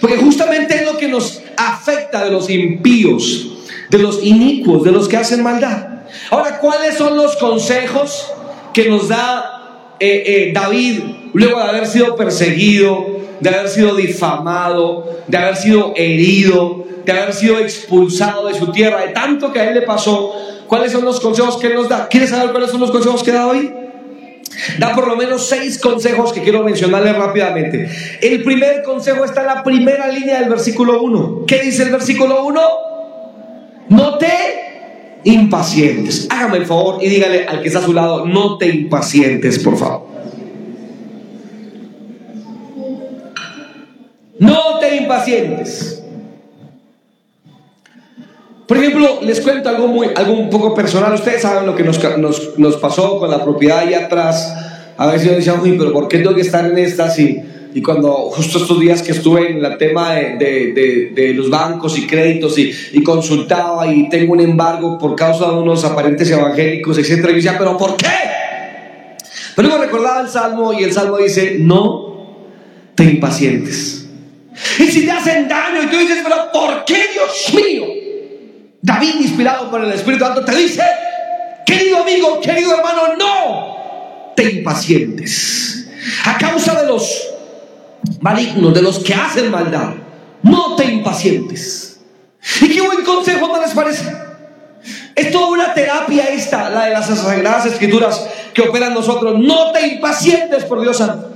Porque 0.00 0.16
justamente 0.16 0.74
es 0.74 0.84
lo 0.84 0.96
que 0.96 1.08
nos 1.08 1.42
afecta 1.56 2.24
de 2.24 2.30
los 2.30 2.50
impíos, 2.50 3.48
de 3.90 3.98
los 3.98 4.22
inicuos, 4.22 4.84
de 4.84 4.92
los 4.92 5.08
que 5.08 5.16
hacen 5.16 5.42
maldad. 5.42 5.88
Ahora, 6.30 6.58
¿cuáles 6.58 6.96
son 6.96 7.16
los 7.16 7.36
consejos 7.36 8.30
que 8.72 8.88
nos 8.88 9.08
da 9.08 9.94
eh, 10.00 10.22
eh, 10.26 10.52
David 10.52 11.00
luego 11.32 11.58
de 11.58 11.64
haber 11.64 11.86
sido 11.86 12.16
perseguido, 12.16 13.20
de 13.40 13.50
haber 13.50 13.68
sido 13.68 13.94
difamado, 13.94 15.22
de 15.26 15.36
haber 15.36 15.56
sido 15.56 15.92
herido, 15.96 16.84
de 17.04 17.12
haber 17.12 17.32
sido 17.32 17.58
expulsado 17.58 18.46
de 18.46 18.54
su 18.54 18.72
tierra, 18.72 19.02
de 19.02 19.08
tanto 19.08 19.52
que 19.52 19.60
a 19.60 19.68
él 19.68 19.74
le 19.74 19.82
pasó? 19.82 20.32
¿Cuáles 20.66 20.92
son 20.92 21.04
los 21.04 21.20
consejos 21.20 21.56
que 21.58 21.68
él 21.68 21.74
nos 21.74 21.88
da? 21.88 22.08
¿Quieres 22.08 22.30
saber 22.30 22.50
cuáles 22.50 22.70
son 22.70 22.80
los 22.80 22.90
consejos 22.90 23.22
que 23.22 23.32
da 23.32 23.46
hoy? 23.46 23.72
Da 24.78 24.94
por 24.94 25.08
lo 25.08 25.16
menos 25.16 25.48
seis 25.48 25.78
consejos 25.78 26.32
que 26.32 26.42
quiero 26.42 26.62
mencionarles 26.62 27.16
rápidamente. 27.16 27.88
El 28.20 28.42
primer 28.42 28.82
consejo 28.82 29.24
está 29.24 29.40
en 29.42 29.46
la 29.48 29.62
primera 29.62 30.08
línea 30.08 30.40
del 30.40 30.48
versículo 30.48 31.02
1. 31.02 31.44
¿Qué 31.46 31.60
dice 31.60 31.82
el 31.84 31.90
versículo 31.90 32.44
1? 32.44 32.60
No 33.88 34.18
te 34.18 34.32
impacientes. 35.24 36.26
Hágame 36.30 36.58
el 36.58 36.66
favor 36.66 37.02
y 37.02 37.08
dígale 37.08 37.46
al 37.46 37.60
que 37.60 37.68
está 37.68 37.80
a 37.80 37.84
su 37.84 37.92
lado, 37.92 38.26
no 38.26 38.58
te 38.58 38.68
impacientes, 38.68 39.58
por 39.58 39.76
favor. 39.76 40.06
No 44.38 44.78
te 44.80 44.96
impacientes. 44.96 45.93
Por 48.66 48.78
ejemplo, 48.78 49.20
les 49.22 49.40
cuento 49.40 49.68
algo, 49.68 49.88
muy, 49.88 50.08
algo 50.14 50.32
un 50.32 50.48
poco 50.48 50.74
personal. 50.74 51.12
Ustedes 51.12 51.42
saben 51.42 51.66
lo 51.66 51.74
que 51.76 51.82
nos, 51.82 52.02
nos, 52.18 52.58
nos 52.58 52.76
pasó 52.76 53.18
con 53.18 53.30
la 53.30 53.44
propiedad 53.44 53.80
ahí 53.80 53.92
atrás. 53.92 54.54
A 54.96 55.06
veces 55.08 55.28
yo 55.28 55.34
decía, 55.34 55.54
uy, 55.60 55.76
pero 55.76 55.92
¿por 55.92 56.08
qué 56.08 56.18
tengo 56.18 56.34
que 56.34 56.40
estar 56.40 56.64
en 56.64 56.78
estas? 56.78 57.18
Y, 57.18 57.42
y 57.74 57.82
cuando 57.82 58.12
justo 58.30 58.58
estos 58.58 58.80
días 58.80 59.02
que 59.02 59.12
estuve 59.12 59.50
en 59.50 59.64
el 59.64 59.76
tema 59.76 60.14
de, 60.14 60.36
de, 60.36 61.12
de, 61.14 61.34
los 61.34 61.50
bancos 61.50 61.98
y 61.98 62.06
créditos 62.06 62.56
y, 62.56 62.72
y, 62.92 63.02
consultaba 63.02 63.92
y 63.92 64.08
tengo 64.08 64.32
un 64.32 64.40
embargo 64.40 64.96
por 64.96 65.14
causa 65.16 65.50
de 65.50 65.56
unos 65.56 65.84
aparentes 65.84 66.30
evangélicos, 66.30 66.96
etc. 66.96 67.28
Y 67.30 67.34
decía, 67.34 67.56
¿pero 67.58 67.76
por 67.76 67.96
qué? 67.96 68.06
Pero 69.56 69.68
luego 69.68 69.84
recordaba 69.84 70.20
el 70.22 70.28
salmo 70.28 70.72
y 70.72 70.84
el 70.84 70.92
salmo 70.92 71.18
dice, 71.18 71.56
no 71.58 72.46
te 72.94 73.04
impacientes. 73.04 74.08
Y 74.78 74.84
si 74.84 75.04
te 75.04 75.10
hacen 75.10 75.48
daño 75.48 75.82
y 75.82 75.86
tú 75.86 75.98
dices, 75.98 76.18
pero 76.22 76.52
¿por 76.52 76.84
qué, 76.84 77.02
Dios 77.12 77.54
mío? 77.54 78.03
David, 78.84 79.14
inspirado 79.18 79.70
por 79.70 79.82
el 79.82 79.90
Espíritu 79.92 80.26
Santo, 80.26 80.44
te 80.44 80.54
dice, 80.54 80.82
querido 81.64 82.02
amigo, 82.02 82.38
querido 82.42 82.76
hermano, 82.76 83.16
no 83.18 84.34
te 84.36 84.42
impacientes. 84.42 85.88
A 86.26 86.36
causa 86.36 86.82
de 86.82 86.88
los 86.88 87.30
malignos, 88.20 88.74
de 88.74 88.82
los 88.82 88.98
que 88.98 89.14
hacen 89.14 89.50
maldad, 89.50 89.94
no 90.42 90.76
te 90.76 90.84
impacientes. 90.84 91.98
Y 92.60 92.68
qué 92.68 92.82
buen 92.82 93.02
consejo, 93.04 93.48
¿no 93.48 93.58
les 93.58 93.70
parece? 93.70 94.04
Es 95.14 95.30
toda 95.32 95.46
una 95.46 95.72
terapia 95.72 96.24
esta, 96.24 96.68
la 96.68 96.84
de 96.84 96.90
las 96.90 97.06
Sagradas 97.06 97.64
Escrituras 97.64 98.28
que 98.52 98.60
operan 98.60 98.92
nosotros. 98.92 99.38
No 99.38 99.72
te 99.72 99.86
impacientes, 99.86 100.64
por 100.64 100.82
Dios 100.82 100.98
santo. 100.98 101.30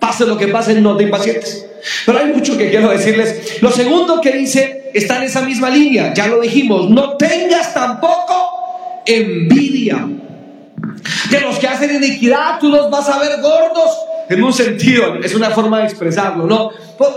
Pase 0.00 0.26
lo 0.26 0.36
que 0.36 0.48
pase, 0.48 0.74
no 0.80 0.96
te 0.96 1.04
impacientes. 1.04 1.64
Pero 2.04 2.18
hay 2.18 2.32
mucho 2.32 2.58
que 2.58 2.70
quiero 2.70 2.90
decirles. 2.90 3.62
Lo 3.62 3.70
segundo 3.70 4.20
que 4.20 4.32
dice 4.32 4.77
está 4.94 5.18
en 5.18 5.24
esa 5.24 5.42
misma 5.42 5.70
línea, 5.70 6.12
ya 6.14 6.26
lo 6.26 6.40
dijimos, 6.40 6.90
no 6.90 7.16
tengas 7.16 7.72
tampoco 7.74 9.02
envidia. 9.06 10.06
De 11.30 11.40
los 11.40 11.58
que 11.58 11.68
hacen 11.68 11.94
iniquidad, 11.94 12.58
tú 12.58 12.68
los 12.68 12.90
vas 12.90 13.08
a 13.08 13.18
ver 13.18 13.40
gordos 13.40 13.90
en 14.28 14.44
un 14.44 14.52
sentido, 14.52 15.14
es 15.22 15.34
una 15.34 15.50
forma 15.50 15.78
de 15.78 15.84
expresarlo, 15.84 16.46
¿no? 16.46 16.70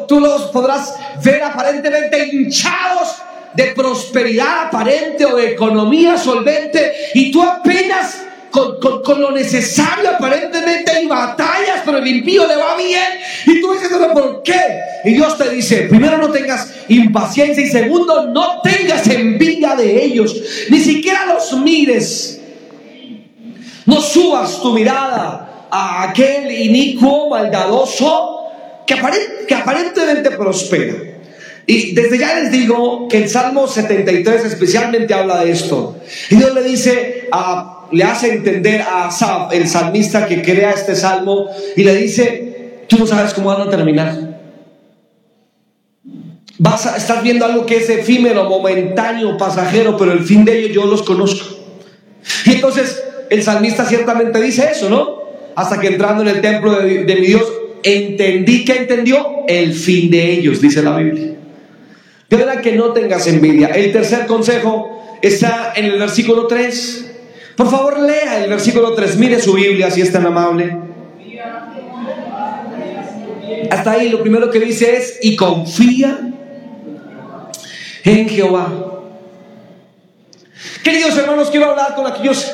Tú 0.08 0.20
los 0.20 0.44
podrás 0.44 0.96
ver 1.24 1.44
aparentemente 1.44 2.30
hinchados 2.32 3.18
de 3.54 3.66
prosperidad 3.76 4.68
aparente 4.68 5.26
o 5.26 5.36
de 5.36 5.52
economía 5.52 6.18
solvente 6.18 6.94
y 7.14 7.32
tú 7.32 7.44
apenas 7.44 8.26
con, 8.50 9.22
lo 9.22 9.32
necesario, 9.32 10.10
aparentemente 10.10 10.92
hay 10.92 11.08
batallas, 11.08 11.82
pero 11.86 11.98
el 11.98 12.08
impío 12.08 12.46
le 12.48 12.56
va 12.56 12.76
bien. 12.76 13.20
Y 13.46 13.62
tú 13.62 13.74
dices, 13.74 13.90
¿por 14.14 14.44
qué? 14.44 14.51
Y 15.04 15.14
Dios 15.14 15.38
te 15.38 15.50
dice, 15.50 15.84
primero 15.84 16.18
no 16.18 16.30
tengas 16.30 16.74
impaciencia 16.88 17.64
y 17.64 17.70
segundo, 17.70 18.28
no 18.28 18.62
tengas 18.62 19.08
envidia 19.08 19.76
de 19.76 20.04
ellos. 20.04 20.36
Ni 20.70 20.80
siquiera 20.80 21.26
los 21.26 21.54
mires. 21.60 22.40
No 23.86 24.00
subas 24.00 24.62
tu 24.62 24.74
mirada 24.74 25.68
a 25.72 26.10
aquel 26.10 26.52
inicuo, 26.52 27.30
maldadoso, 27.30 28.48
que, 28.86 28.96
que 29.48 29.56
aparentemente 29.56 30.32
prospera. 30.32 30.96
Y 31.66 31.94
desde 31.94 32.18
ya 32.18 32.40
les 32.40 32.52
digo 32.52 33.08
que 33.08 33.18
el 33.18 33.30
Salmo 33.30 33.68
73 33.68 34.46
especialmente 34.46 35.14
habla 35.14 35.44
de 35.44 35.52
esto. 35.52 35.98
Y 36.30 36.36
Dios 36.36 36.54
le 36.54 36.64
dice 36.64 37.30
le 37.92 38.04
hace 38.04 38.34
entender 38.34 38.82
a 38.82 39.08
Asaf, 39.08 39.54
el 39.54 39.68
salmista 39.68 40.26
que 40.26 40.42
crea 40.42 40.72
este 40.72 40.96
salmo, 40.96 41.50
y 41.76 41.84
le 41.84 41.96
dice, 41.96 42.84
tú 42.88 42.98
no 42.98 43.08
sabes 43.08 43.34
cómo 43.34 43.50
van 43.50 43.68
a 43.68 43.70
terminar. 43.70 44.31
Vas 46.64 46.86
estás 46.96 47.24
viendo 47.24 47.44
algo 47.44 47.66
que 47.66 47.78
es 47.78 47.90
efímero, 47.90 48.48
momentáneo, 48.48 49.36
pasajero, 49.36 49.98
pero 49.98 50.12
el 50.12 50.20
fin 50.20 50.46
de 50.46 50.60
ello 50.60 50.84
yo 50.84 50.86
los 50.86 51.02
conozco. 51.02 51.58
Y 52.46 52.52
entonces 52.52 53.04
el 53.32 53.42
salmista 53.42 53.84
ciertamente 53.84 54.40
dice 54.40 54.70
eso, 54.72 54.88
¿no? 54.88 55.24
Hasta 55.56 55.80
que 55.80 55.88
entrando 55.88 56.22
en 56.22 56.28
el 56.28 56.40
templo 56.40 56.80
de, 56.80 57.04
de 57.04 57.16
mi 57.16 57.26
Dios, 57.26 57.52
entendí 57.82 58.64
que 58.64 58.74
entendió 58.74 59.38
el 59.48 59.74
fin 59.74 60.12
de 60.12 60.34
ellos, 60.34 60.62
dice 60.62 60.84
la 60.84 60.98
Biblia. 60.98 61.34
De 62.30 62.38
verdad 62.38 62.62
que 62.62 62.74
no 62.74 62.94
tengas 62.94 63.26
envidia. 63.26 63.70
El 63.70 63.92
tercer 63.92 64.28
consejo 64.28 65.18
está 65.24 65.74
en 65.76 65.86
el 65.86 65.98
versículo 65.98 66.46
3. 66.46 67.12
Por 67.58 67.72
favor, 67.72 68.02
lea 68.02 68.44
el 68.44 68.52
versículo 68.52 68.94
3. 68.94 69.18
Mire 69.18 69.42
su 69.42 69.54
Biblia 69.54 69.90
si 69.90 70.02
es 70.02 70.12
tan 70.12 70.28
amable. 70.28 70.78
Hasta 73.72 73.94
ahí 73.94 74.10
lo 74.10 74.22
primero 74.22 74.52
que 74.52 74.60
dice 74.60 74.96
es, 74.96 75.18
y 75.24 75.36
confía 75.36 76.31
en 78.04 78.30
Jehová. 78.30 78.72
Queridos 80.84 81.18
hermanos, 81.18 81.50
quiero 81.50 81.72
hablar 81.72 81.96
con 81.96 82.08
aquellos 82.08 82.52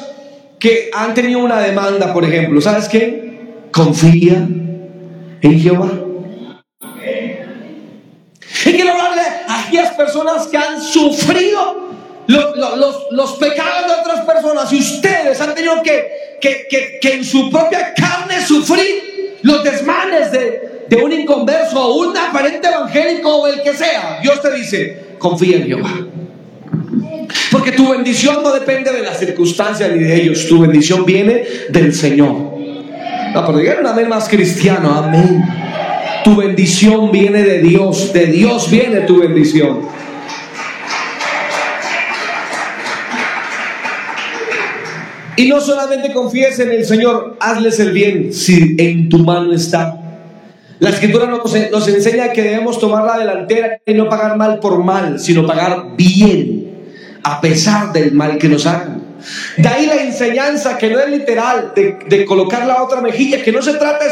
que 0.60 0.90
han 0.94 1.14
tenido 1.14 1.40
una 1.40 1.60
demanda, 1.60 2.14
por 2.14 2.26
ejemplo. 2.26 2.60
¿Sabes 2.62 2.88
qué? 2.88 3.68
Confía 3.72 4.48
en 5.42 5.60
Jehová. 5.60 5.92
Y 8.66 8.74
quiero 8.74 8.92
hablarle 8.92 9.22
a 9.48 9.64
aquellas 9.64 9.94
personas 9.94 10.48
que 10.48 10.58
han 10.58 10.82
sufrido 10.82 11.88
los, 12.28 13.34
pecados 13.38 13.88
de 13.88 14.02
otras 14.02 14.26
personas 14.26 14.72
y 14.74 14.80
ustedes 14.80 15.40
han 15.40 15.56
tenido 15.56 15.82
que, 15.82 16.40
que, 16.42 16.98
que, 17.02 17.14
en 17.14 17.24
su 17.24 17.50
propia 17.50 17.94
carne 17.94 18.46
sufrir 18.46 19.40
los 19.44 19.64
desmanes 19.64 20.32
de, 20.32 20.86
de 20.90 20.96
un 20.98 21.14
inconverso 21.14 21.82
o 21.82 22.08
un 22.08 22.18
aparente 22.18 22.68
evangélico 22.68 23.38
o 23.38 23.48
el 23.48 23.62
que 23.62 23.74
sea, 23.74 24.20
Dios 24.22 24.42
te 24.42 24.52
dice, 24.54 25.07
confía 25.18 25.58
en 25.58 25.66
Jehová. 25.66 26.08
Porque 27.52 27.72
tu 27.72 27.90
bendición 27.90 28.44
no 28.44 28.52
depende 28.54 28.92
de 28.92 29.02
las 29.02 29.20
circunstancias 29.20 29.92
ni 29.92 30.04
de 30.04 30.22
ellos, 30.22 30.48
tu 30.48 30.62
bendición 30.62 31.06
viene 31.06 31.44
del 31.70 31.94
Señor. 31.94 32.58
No, 33.34 33.46
pero 33.46 33.58
digan 33.58 33.80
un 33.80 33.88
amén 33.88 34.10
más 34.10 34.28
cristiano, 34.28 34.94
amén. 34.94 35.44
Tu 36.24 36.36
bendición 36.36 37.12
viene 37.12 37.44
de 37.44 37.60
Dios, 37.60 38.12
de 38.14 38.28
Dios 38.28 38.70
viene 38.70 39.02
tu 39.02 39.20
bendición. 39.20 39.82
Y 45.38 45.48
no 45.48 45.62
solamente 45.62 46.12
confíes 46.12 46.60
en 46.60 46.72
el 46.72 46.84
Señor, 46.84 47.38
hazles 47.40 47.80
el 47.80 47.92
bien 47.92 48.34
si 48.34 48.76
en 48.80 49.08
tu 49.08 49.20
mano 49.20 49.54
está. 49.54 50.07
La 50.80 50.90
escritura 50.90 51.26
nos, 51.26 51.44
nos 51.72 51.88
enseña 51.88 52.32
que 52.32 52.44
debemos 52.44 52.80
tomar 52.80 53.04
la 53.04 53.18
delantera 53.18 53.82
y 53.86 53.94
no 53.94 54.10
pagar 54.10 54.38
mal 54.38 54.60
por 54.60 54.84
mal, 54.84 55.20
sino 55.20 55.46
pagar 55.48 55.96
bien, 55.98 56.72
a 57.24 57.42
pesar 57.42 57.92
del 57.94 58.12
mal 58.12 58.38
que 58.38 58.48
nos 58.48 58.66
hagan. 58.66 59.08
De 59.58 59.68
ahí 59.68 59.88
la 59.88 59.96
enseñanza 59.96 60.78
que 60.78 60.90
no 60.90 61.00
es 61.00 61.10
literal 61.10 61.74
de, 61.76 62.26
colocar 62.26 62.66
la 62.68 62.84
otra 62.84 63.02
mejilla, 63.02 63.42
que 63.44 63.52
no 63.52 63.62
se 63.62 63.74
trata 63.74 64.06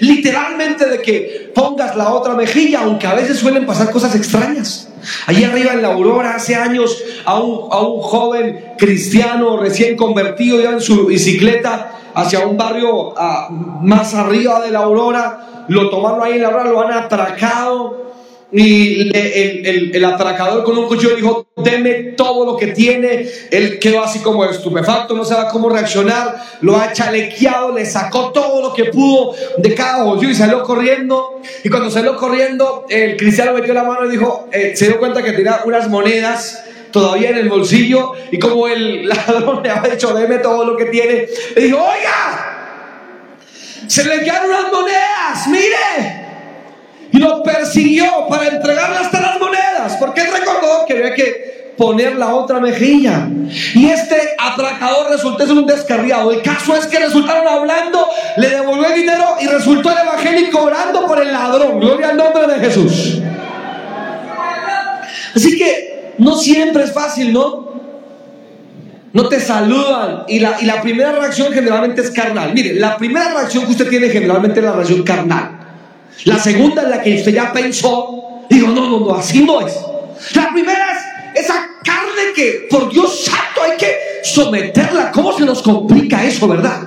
literalmente 0.00 0.86
de 0.86 1.00
que 1.00 1.50
pongas 1.54 1.96
la 1.96 2.12
otra 2.12 2.34
mejilla, 2.34 2.82
aunque 2.82 3.06
a 3.06 3.14
veces 3.14 3.38
suelen 3.38 3.64
pasar 3.64 3.90
cosas 3.90 4.14
extrañas. 4.14 4.88
Allí 5.26 5.44
arriba 5.44 5.72
en 5.72 5.82
la 5.82 5.88
Aurora, 5.88 6.34
hace 6.34 6.54
años, 6.54 7.02
a 7.24 7.40
un, 7.40 7.68
a 7.72 7.80
un 7.80 8.00
joven 8.02 8.74
cristiano 8.76 9.56
recién 9.56 9.96
convertido, 9.96 10.60
iba 10.60 10.72
en 10.72 10.80
su 10.80 11.06
bicicleta 11.06 11.92
hacia 12.14 12.46
un 12.46 12.56
barrio 12.56 13.14
ah, 13.16 13.48
más 13.50 14.14
arriba 14.14 14.60
de 14.60 14.70
la 14.70 14.80
Aurora, 14.80 15.55
lo 15.68 15.90
tomaron 15.90 16.22
ahí 16.22 16.34
en 16.34 16.42
la 16.42 16.48
Aurora, 16.48 16.70
lo 16.70 16.80
han 16.80 16.92
atracado 16.92 18.06
y 18.52 19.10
el, 19.16 19.90
el, 19.94 20.04
atracador 20.04 20.62
con 20.62 20.78
un 20.78 20.86
cuchillo 20.86 21.16
dijo, 21.16 21.48
deme 21.56 21.94
todo 22.16 22.46
lo 22.46 22.56
que 22.56 22.68
tiene. 22.68 23.28
Él 23.50 23.78
quedó 23.80 24.04
así 24.04 24.20
como 24.20 24.44
estupefacto, 24.44 25.14
no 25.14 25.24
sabía 25.24 25.50
cómo 25.50 25.68
reaccionar, 25.68 26.36
lo 26.60 26.76
ha 26.76 26.92
chalequeado, 26.92 27.72
le 27.72 27.84
sacó 27.84 28.30
todo 28.30 28.62
lo 28.62 28.72
que 28.72 28.84
pudo 28.84 29.34
de 29.58 29.74
cada 29.74 30.04
bolsillo 30.04 30.32
y 30.32 30.36
salió 30.36 30.62
corriendo. 30.62 31.40
Y 31.64 31.68
cuando 31.68 31.90
salió 31.90 32.16
corriendo, 32.16 32.86
el 32.88 33.16
cristiano 33.16 33.52
metió 33.52 33.74
la 33.74 33.82
mano 33.82 34.06
y 34.06 34.10
dijo, 34.10 34.48
eh, 34.52 34.72
se 34.76 34.86
dio 34.86 34.98
cuenta 34.98 35.22
que 35.22 35.32
tenía 35.32 35.62
unas 35.64 35.88
monedas 35.88 36.62
todavía 36.92 37.30
en 37.30 37.38
el 37.38 37.48
bolsillo 37.48 38.12
y 38.30 38.38
como 38.38 38.68
el 38.68 39.08
ladrón 39.08 39.62
le 39.64 39.70
había 39.70 39.90
dicho, 39.92 40.14
deme 40.14 40.38
todo 40.38 40.64
lo 40.64 40.76
que 40.76 40.86
tiene, 40.86 41.26
le 41.56 41.62
dijo, 41.62 41.78
oiga, 41.78 42.45
se 43.86 44.04
le 44.04 44.24
quedaron 44.24 44.50
unas 44.50 44.72
monedas, 44.72 45.46
mire 45.48 46.26
y 47.16 47.18
lo 47.18 47.42
persiguió 47.42 48.26
para 48.28 48.48
entregarle 48.48 48.98
hasta 48.98 49.20
las 49.20 49.40
monedas, 49.40 49.96
porque 49.98 50.20
él 50.20 50.28
recordó 50.38 50.84
que 50.86 50.92
había 50.92 51.14
que 51.14 51.74
poner 51.76 52.16
la 52.16 52.34
otra 52.34 52.60
mejilla. 52.60 53.26
Y 53.74 53.88
este 53.88 54.16
atracador 54.38 55.10
resultó 55.10 55.46
ser 55.46 55.56
un 55.56 55.66
descarriado. 55.66 56.30
El 56.30 56.42
caso 56.42 56.76
es 56.76 56.86
que 56.86 56.98
resultaron 56.98 57.48
hablando, 57.48 58.06
le 58.36 58.50
devolvió 58.50 58.86
el 58.86 58.94
dinero 58.94 59.36
y 59.40 59.46
resultó 59.46 59.90
el 59.90 59.98
evangélico 59.98 60.62
orando 60.62 61.06
por 61.06 61.20
el 61.20 61.32
ladrón. 61.32 61.80
Gloria 61.80 62.10
al 62.10 62.16
nombre 62.18 62.46
de 62.48 62.58
Jesús. 62.60 63.20
Así 65.34 65.56
que 65.56 66.14
no 66.18 66.36
siempre 66.36 66.84
es 66.84 66.92
fácil, 66.92 67.32
¿no? 67.32 67.75
No 69.16 69.30
te 69.30 69.40
saludan. 69.40 70.24
Y 70.28 70.40
la, 70.40 70.58
y 70.60 70.66
la 70.66 70.82
primera 70.82 71.10
reacción 71.10 71.50
generalmente 71.50 72.02
es 72.02 72.10
carnal. 72.10 72.52
Mire, 72.52 72.74
la 72.74 72.98
primera 72.98 73.32
reacción 73.32 73.64
que 73.64 73.70
usted 73.70 73.88
tiene 73.88 74.10
generalmente 74.10 74.60
es 74.60 74.66
la 74.66 74.72
reacción 74.72 75.02
carnal. 75.04 75.58
La 76.24 76.38
segunda 76.38 76.82
es 76.82 76.88
la 76.90 77.00
que 77.00 77.14
usted 77.14 77.32
ya 77.32 77.50
pensó. 77.50 78.44
Digo, 78.50 78.68
no, 78.68 78.90
no, 78.90 79.00
no, 79.00 79.14
así 79.14 79.42
no 79.42 79.66
es. 79.66 79.74
La 80.34 80.52
primera 80.52 80.92
es 81.32 81.46
esa 81.46 81.54
carne 81.82 82.34
que, 82.34 82.66
por 82.68 82.90
Dios 82.92 83.24
santo, 83.24 83.62
hay 83.62 83.78
que 83.78 83.96
someterla. 84.22 85.10
¿Cómo 85.12 85.32
se 85.32 85.46
nos 85.46 85.62
complica 85.62 86.22
eso, 86.22 86.46
verdad? 86.46 86.82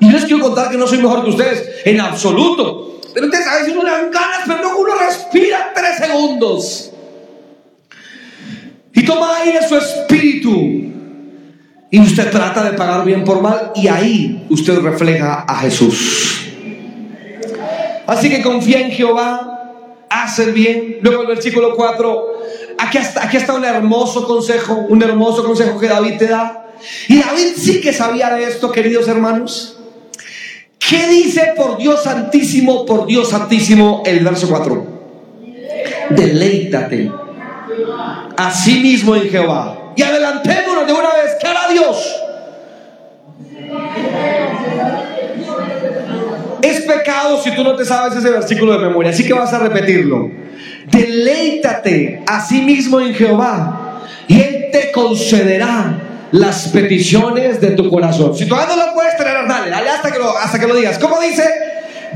Y 0.00 0.10
les 0.10 0.24
quiero 0.24 0.44
contar 0.44 0.70
que 0.70 0.78
no 0.78 0.86
soy 0.86 0.96
mejor 0.96 1.24
que 1.24 1.30
ustedes, 1.30 1.82
en 1.84 2.00
absoluto. 2.00 3.02
Pero 3.12 3.26
ustedes 3.26 3.44
saben, 3.44 3.66
si 3.66 3.72
uno 3.72 3.82
le 3.82 3.90
dan 3.90 4.10
ganas, 4.10 4.40
pero 4.46 4.62
no, 4.62 4.78
uno 4.78 4.94
respira 4.94 5.72
tres 5.74 5.98
segundos. 5.98 6.90
Y 8.94 9.04
toma 9.04 9.36
aire 9.40 9.60
su 9.68 9.76
espíritu. 9.76 10.95
Y 11.90 12.00
usted 12.00 12.30
trata 12.30 12.64
de 12.64 12.76
pagar 12.76 13.04
bien 13.04 13.24
por 13.24 13.40
mal. 13.40 13.72
Y 13.74 13.88
ahí 13.88 14.46
usted 14.50 14.78
refleja 14.80 15.44
a 15.46 15.56
Jesús. 15.58 16.46
Así 18.06 18.28
que 18.28 18.42
confía 18.42 18.80
en 18.80 18.92
Jehová, 18.92 20.04
haz 20.08 20.38
el 20.38 20.52
bien. 20.52 20.98
Luego 21.02 21.22
el 21.22 21.28
versículo 21.28 21.74
4, 21.74 22.26
aquí 22.78 22.98
está, 22.98 23.24
aquí 23.24 23.38
un 23.54 23.64
hermoso 23.64 24.26
consejo, 24.26 24.86
un 24.88 25.02
hermoso 25.02 25.44
consejo 25.44 25.78
que 25.78 25.88
David 25.88 26.18
te 26.18 26.28
da. 26.28 26.66
Y 27.08 27.18
David 27.18 27.54
sí 27.56 27.80
que 27.80 27.92
sabía 27.92 28.34
de 28.34 28.44
esto, 28.44 28.70
queridos 28.70 29.08
hermanos. 29.08 29.78
¿Qué 30.78 31.08
dice 31.08 31.54
por 31.56 31.78
Dios 31.78 32.04
santísimo, 32.04 32.86
por 32.86 33.06
Dios 33.06 33.30
santísimo 33.30 34.02
el 34.06 34.20
verso 34.20 34.48
4? 34.48 34.86
Deleítate 36.10 37.10
a 38.36 38.50
sí 38.52 38.80
mismo 38.80 39.16
en 39.16 39.28
Jehová. 39.28 39.92
Y 39.96 40.02
adelantémonos 40.02 40.55
si 47.42 47.54
tú 47.54 47.62
no 47.62 47.74
te 47.74 47.84
sabes 47.84 48.16
ese 48.16 48.30
versículo 48.30 48.72
de 48.72 48.86
memoria, 48.86 49.10
así 49.10 49.24
que 49.24 49.32
vas 49.32 49.52
a 49.52 49.58
repetirlo. 49.58 50.30
Deleítate 50.86 52.22
a 52.26 52.44
sí 52.44 52.62
mismo 52.62 53.00
en 53.00 53.14
Jehová 53.14 54.02
y 54.28 54.40
Él 54.40 54.66
te 54.72 54.92
concederá 54.92 56.02
las 56.32 56.68
peticiones 56.68 57.60
de 57.60 57.72
tu 57.72 57.88
corazón. 57.90 58.36
Si 58.36 58.46
todavía 58.46 58.76
no 58.76 58.86
lo 58.86 58.94
puedes 58.94 59.16
tener, 59.16 59.34
dale, 59.46 59.70
dale 59.70 59.90
hasta 59.90 60.10
que 60.10 60.18
lo, 60.18 60.36
hasta 60.36 60.58
que 60.58 60.66
lo 60.66 60.74
digas. 60.74 60.98
¿Cómo 60.98 61.20
dice? 61.20 61.44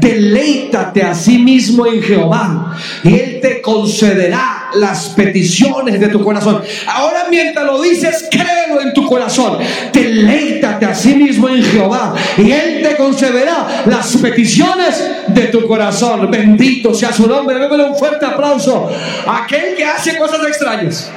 Deleítate 0.00 1.02
a 1.02 1.14
sí 1.14 1.38
mismo 1.38 1.86
en 1.86 2.02
Jehová 2.02 2.76
y 3.04 3.14
Él 3.14 3.38
te 3.40 3.60
concederá 3.60 4.70
las 4.74 5.10
peticiones 5.10 6.00
de 6.00 6.08
tu 6.08 6.22
corazón. 6.24 6.62
Ahora 6.86 7.26
mientras 7.28 7.66
lo 7.66 7.80
dices, 7.82 8.28
créelo 8.30 8.80
en 8.80 8.94
tu 8.94 9.06
corazón. 9.06 9.58
Deleítate 9.92 10.86
a 10.86 10.94
sí 10.94 11.14
mismo 11.14 11.48
en 11.48 11.62
Jehová 11.62 12.14
y 12.38 12.50
Él 12.50 12.82
te 12.82 12.96
concederá 12.96 13.84
las 13.86 14.16
peticiones 14.16 15.02
de 15.28 15.42
tu 15.48 15.66
corazón. 15.66 16.30
Bendito 16.30 16.94
sea 16.94 17.12
su 17.12 17.26
nombre. 17.26 17.58
Démele 17.58 17.84
un 17.84 17.96
fuerte 17.96 18.24
aplauso 18.24 18.90
a 19.26 19.44
aquel 19.44 19.74
que 19.76 19.84
hace 19.84 20.16
cosas 20.16 20.46
extrañas. 20.46 21.10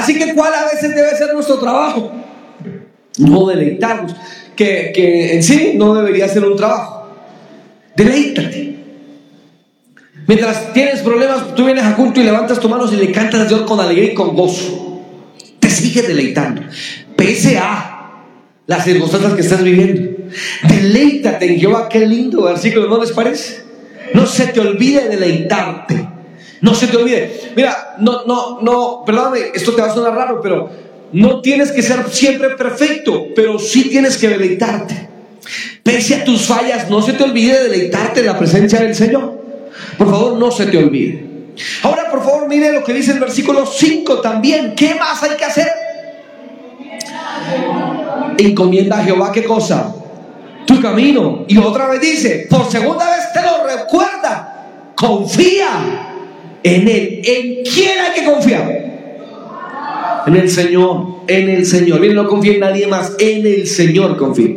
Así 0.00 0.18
que 0.18 0.34
cuál 0.34 0.54
a 0.54 0.64
veces 0.64 0.94
debe 0.94 1.14
ser 1.14 1.34
nuestro 1.34 1.58
trabajo? 1.58 2.10
No 3.18 3.46
deleitarnos, 3.46 4.14
que, 4.56 4.92
que 4.94 5.34
en 5.34 5.42
sí 5.42 5.72
no 5.76 5.94
debería 5.94 6.26
ser 6.26 6.44
un 6.44 6.56
trabajo. 6.56 7.06
Deleítate. 7.94 8.78
Mientras 10.26 10.72
tienes 10.72 11.00
problemas, 11.00 11.54
tú 11.54 11.66
vienes 11.66 11.84
a 11.84 11.94
culto 11.96 12.18
y 12.18 12.24
levantas 12.24 12.58
tus 12.58 12.70
manos 12.70 12.90
y 12.94 12.96
le 12.96 13.12
cantas 13.12 13.40
a 13.40 13.44
Dios 13.44 13.62
con 13.62 13.78
alegría 13.78 14.12
y 14.12 14.14
con 14.14 14.34
gozo. 14.34 15.02
Te 15.58 15.68
sigue 15.68 16.00
deleitando. 16.02 16.62
Pese 17.14 17.58
a 17.58 18.24
las 18.66 18.84
circunstancias 18.84 19.34
que 19.34 19.42
estás 19.42 19.62
viviendo. 19.62 20.16
Deleítate 20.66 21.52
en 21.52 21.60
Jehová. 21.60 21.88
Qué 21.90 22.06
lindo 22.06 22.42
versículo, 22.42 22.88
¿no 22.88 23.00
les 23.00 23.12
parece? 23.12 23.64
No 24.14 24.24
se 24.24 24.46
te 24.46 24.60
olvide 24.60 25.08
deleitarte. 25.08 26.08
No 26.60 26.74
se 26.74 26.88
te 26.88 26.96
olvide. 26.96 27.52
Mira, 27.56 27.96
no, 27.98 28.24
no, 28.26 28.60
no, 28.60 29.02
perdóname, 29.04 29.52
esto 29.54 29.72
te 29.72 29.80
va 29.80 29.88
a 29.88 29.94
sonar 29.94 30.14
raro, 30.14 30.40
pero 30.42 30.70
no 31.12 31.40
tienes 31.40 31.72
que 31.72 31.82
ser 31.82 32.04
siempre 32.10 32.50
perfecto, 32.50 33.26
pero 33.34 33.58
sí 33.58 33.88
tienes 33.88 34.18
que 34.18 34.28
deleitarte. 34.28 35.08
Pese 35.82 36.16
a 36.16 36.24
tus 36.24 36.46
fallas, 36.46 36.90
no 36.90 37.00
se 37.00 37.14
te 37.14 37.24
olvide 37.24 37.62
deleitarte 37.64 38.20
en 38.20 38.26
la 38.26 38.38
presencia 38.38 38.80
del 38.80 38.94
Señor. 38.94 39.40
Por 39.96 40.10
favor, 40.10 40.38
no 40.38 40.50
se 40.50 40.66
te 40.66 40.76
olvide. 40.76 41.24
Ahora, 41.82 42.10
por 42.10 42.22
favor, 42.22 42.46
mire 42.46 42.72
lo 42.72 42.84
que 42.84 42.92
dice 42.92 43.12
el 43.12 43.20
versículo 43.20 43.66
5 43.66 44.20
también. 44.20 44.74
¿Qué 44.74 44.94
más 44.94 45.22
hay 45.22 45.36
que 45.36 45.44
hacer? 45.44 45.68
Encomienda 48.38 48.98
a 48.98 49.04
Jehová 49.04 49.32
qué 49.32 49.44
cosa? 49.44 49.94
Tu 50.66 50.80
camino. 50.80 51.44
Y 51.48 51.56
otra 51.58 51.88
vez 51.88 52.00
dice, 52.00 52.46
por 52.48 52.70
segunda 52.70 53.10
vez 53.10 53.32
te 53.32 53.42
lo 53.42 53.66
recuerda, 53.66 54.92
confía 54.94 56.09
en 56.62 56.88
Él. 56.88 57.22
¿En 57.24 57.64
quién 57.64 57.98
hay 57.98 58.20
que 58.20 58.24
confiar? 58.30 58.90
En 60.26 60.36
el 60.36 60.50
Señor, 60.50 61.06
en 61.26 61.48
el 61.48 61.66
Señor. 61.66 62.00
Miren, 62.00 62.16
no 62.16 62.26
confía 62.26 62.54
en 62.54 62.60
nadie 62.60 62.86
más, 62.86 63.16
en 63.18 63.46
el 63.46 63.66
Señor 63.66 64.16
confía. 64.16 64.56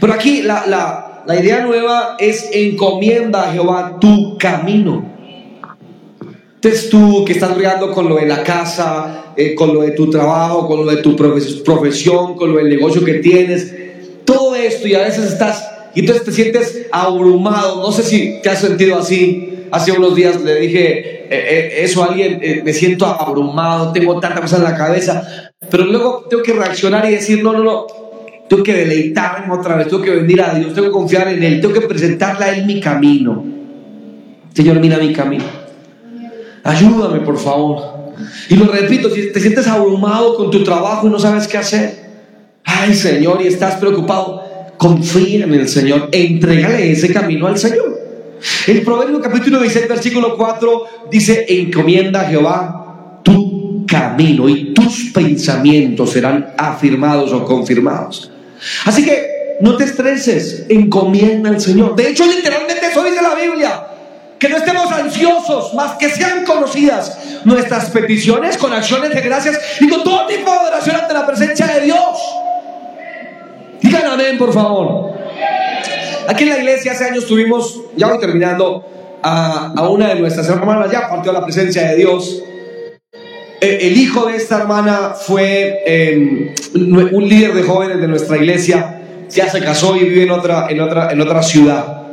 Pero 0.00 0.12
aquí 0.12 0.42
la, 0.42 1.24
idea 1.38 1.64
nueva 1.64 2.16
es 2.18 2.48
encomienda 2.52 3.48
a 3.48 3.52
Jehová 3.52 3.98
tu 4.00 4.36
camino. 4.36 5.10
Entonces 6.54 6.90
tú 6.90 7.24
que 7.24 7.32
estás 7.32 7.54
bregando 7.56 7.90
con 7.92 8.08
lo 8.08 8.16
de 8.16 8.26
la 8.26 8.44
casa, 8.44 9.32
eh, 9.36 9.54
con 9.54 9.74
lo 9.74 9.82
de 9.82 9.92
tu 9.92 10.10
trabajo, 10.10 10.68
con 10.68 10.84
lo 10.84 10.92
de 10.92 11.02
tu 11.02 11.16
profesión, 11.16 12.36
con 12.36 12.52
lo 12.52 12.58
del 12.58 12.68
negocio 12.68 13.04
que 13.04 13.14
tienes, 13.14 13.74
todo 14.24 14.54
esto 14.54 14.86
y 14.86 14.94
a 14.94 15.00
veces 15.00 15.32
estás, 15.32 15.71
y 15.94 16.00
entonces 16.00 16.24
te 16.24 16.32
sientes 16.32 16.86
abrumado, 16.90 17.82
no 17.82 17.92
sé 17.92 18.02
si 18.02 18.40
te 18.42 18.50
has 18.50 18.60
sentido 18.60 18.98
así, 18.98 19.52
Hace 19.72 19.90
unos 19.92 20.14
días 20.14 20.38
le 20.42 20.60
dije 20.60 20.98
eh, 20.98 21.26
eh, 21.30 21.72
eso 21.78 22.04
a 22.04 22.08
alguien, 22.08 22.40
eh, 22.42 22.60
me 22.62 22.74
siento 22.74 23.06
abrumado, 23.06 23.90
tengo 23.90 24.20
tanta 24.20 24.42
cosa 24.42 24.58
en 24.58 24.64
la 24.64 24.76
cabeza, 24.76 25.50
pero 25.70 25.86
luego 25.86 26.26
tengo 26.28 26.42
que 26.42 26.52
reaccionar 26.52 27.06
y 27.06 27.12
decir, 27.12 27.42
no, 27.42 27.54
no, 27.54 27.64
no, 27.64 27.86
tengo 28.50 28.62
que 28.62 28.74
deleitarme 28.74 29.54
otra 29.54 29.76
vez, 29.76 29.88
tengo 29.88 30.02
que 30.02 30.10
venir 30.10 30.42
a 30.42 30.52
Dios, 30.52 30.74
tengo 30.74 30.88
que 30.88 30.92
confiar 30.92 31.28
en 31.28 31.42
Él, 31.42 31.62
tengo 31.62 31.72
que 31.72 31.80
presentarle 31.80 32.44
a 32.44 32.54
Él 32.54 32.66
mi 32.66 32.80
camino. 32.80 33.42
Señor, 34.52 34.78
mira 34.78 34.98
mi 34.98 35.10
camino. 35.14 35.44
Ayúdame, 36.64 37.20
por 37.20 37.38
favor. 37.38 38.12
Y 38.50 38.56
lo 38.56 38.66
repito, 38.66 39.08
si 39.08 39.32
te 39.32 39.40
sientes 39.40 39.66
abrumado 39.68 40.36
con 40.36 40.50
tu 40.50 40.62
trabajo 40.62 41.06
y 41.06 41.10
no 41.10 41.18
sabes 41.18 41.48
qué 41.48 41.56
hacer, 41.56 41.94
ay 42.62 42.92
Señor, 42.92 43.40
y 43.40 43.46
estás 43.46 43.76
preocupado, 43.76 44.44
confía 44.82 45.44
en 45.44 45.54
el 45.54 45.68
Señor, 45.68 46.08
entregale 46.10 46.90
ese 46.90 47.12
camino 47.12 47.46
al 47.46 47.56
Señor. 47.56 48.00
El 48.66 48.82
Proverbio 48.82 49.20
capítulo 49.20 49.60
16, 49.60 49.88
versículo 49.88 50.36
4 50.36 51.08
dice, 51.08 51.46
encomienda 51.48 52.22
a 52.22 52.24
Jehová 52.24 53.20
tu 53.22 53.86
camino 53.86 54.48
y 54.48 54.74
tus 54.74 55.12
pensamientos 55.14 56.10
serán 56.10 56.54
afirmados 56.58 57.32
o 57.32 57.44
confirmados. 57.44 58.32
Así 58.84 59.04
que 59.04 59.58
no 59.60 59.76
te 59.76 59.84
estreses, 59.84 60.66
encomienda 60.68 61.50
al 61.50 61.60
Señor. 61.60 61.94
De 61.94 62.10
hecho, 62.10 62.26
literalmente 62.26 62.84
eso 62.84 63.04
dice 63.04 63.22
la 63.22 63.36
Biblia. 63.36 63.86
Que 64.36 64.48
no 64.48 64.56
estemos 64.56 64.90
ansiosos, 64.90 65.74
más 65.74 65.92
que 65.92 66.10
sean 66.10 66.44
conocidas 66.44 67.16
nuestras 67.44 67.90
peticiones 67.90 68.56
con 68.56 68.72
acciones 68.72 69.14
de 69.14 69.20
gracias 69.20 69.56
y 69.78 69.88
con 69.88 70.02
todo 70.02 70.26
tipo 70.26 70.50
de 70.50 70.58
adoración 70.58 70.96
ante 70.96 71.14
la 71.14 71.24
presencia 71.24 71.66
de 71.68 71.82
Dios. 71.82 72.41
Digan 73.92 74.10
amén, 74.10 74.38
por 74.38 74.54
favor. 74.54 75.12
Aquí 76.26 76.44
en 76.44 76.48
la 76.48 76.58
iglesia 76.60 76.92
hace 76.92 77.04
años 77.04 77.26
tuvimos, 77.26 77.78
ya 77.94 78.06
voy 78.06 78.18
terminando, 78.18 78.86
a, 79.22 79.74
a 79.76 79.88
una 79.90 80.08
de 80.08 80.14
nuestras 80.14 80.48
hermanas, 80.48 80.90
ya 80.90 81.10
partió 81.10 81.30
la 81.30 81.44
presencia 81.44 81.88
de 81.88 81.96
Dios. 81.96 82.42
Eh, 83.60 83.78
el 83.82 83.98
hijo 83.98 84.24
de 84.24 84.36
esta 84.36 84.62
hermana 84.62 85.10
fue 85.14 85.82
eh, 85.86 86.54
un 86.74 87.28
líder 87.28 87.52
de 87.52 87.64
jóvenes 87.64 88.00
de 88.00 88.08
nuestra 88.08 88.38
iglesia, 88.38 89.02
ya 89.28 89.50
se 89.50 89.60
casó 89.60 89.94
y 89.94 90.04
vive 90.04 90.22
en 90.22 90.30
otra, 90.30 90.68
en 90.70 90.80
otra, 90.80 91.12
en 91.12 91.20
otra 91.20 91.42
ciudad. 91.42 92.04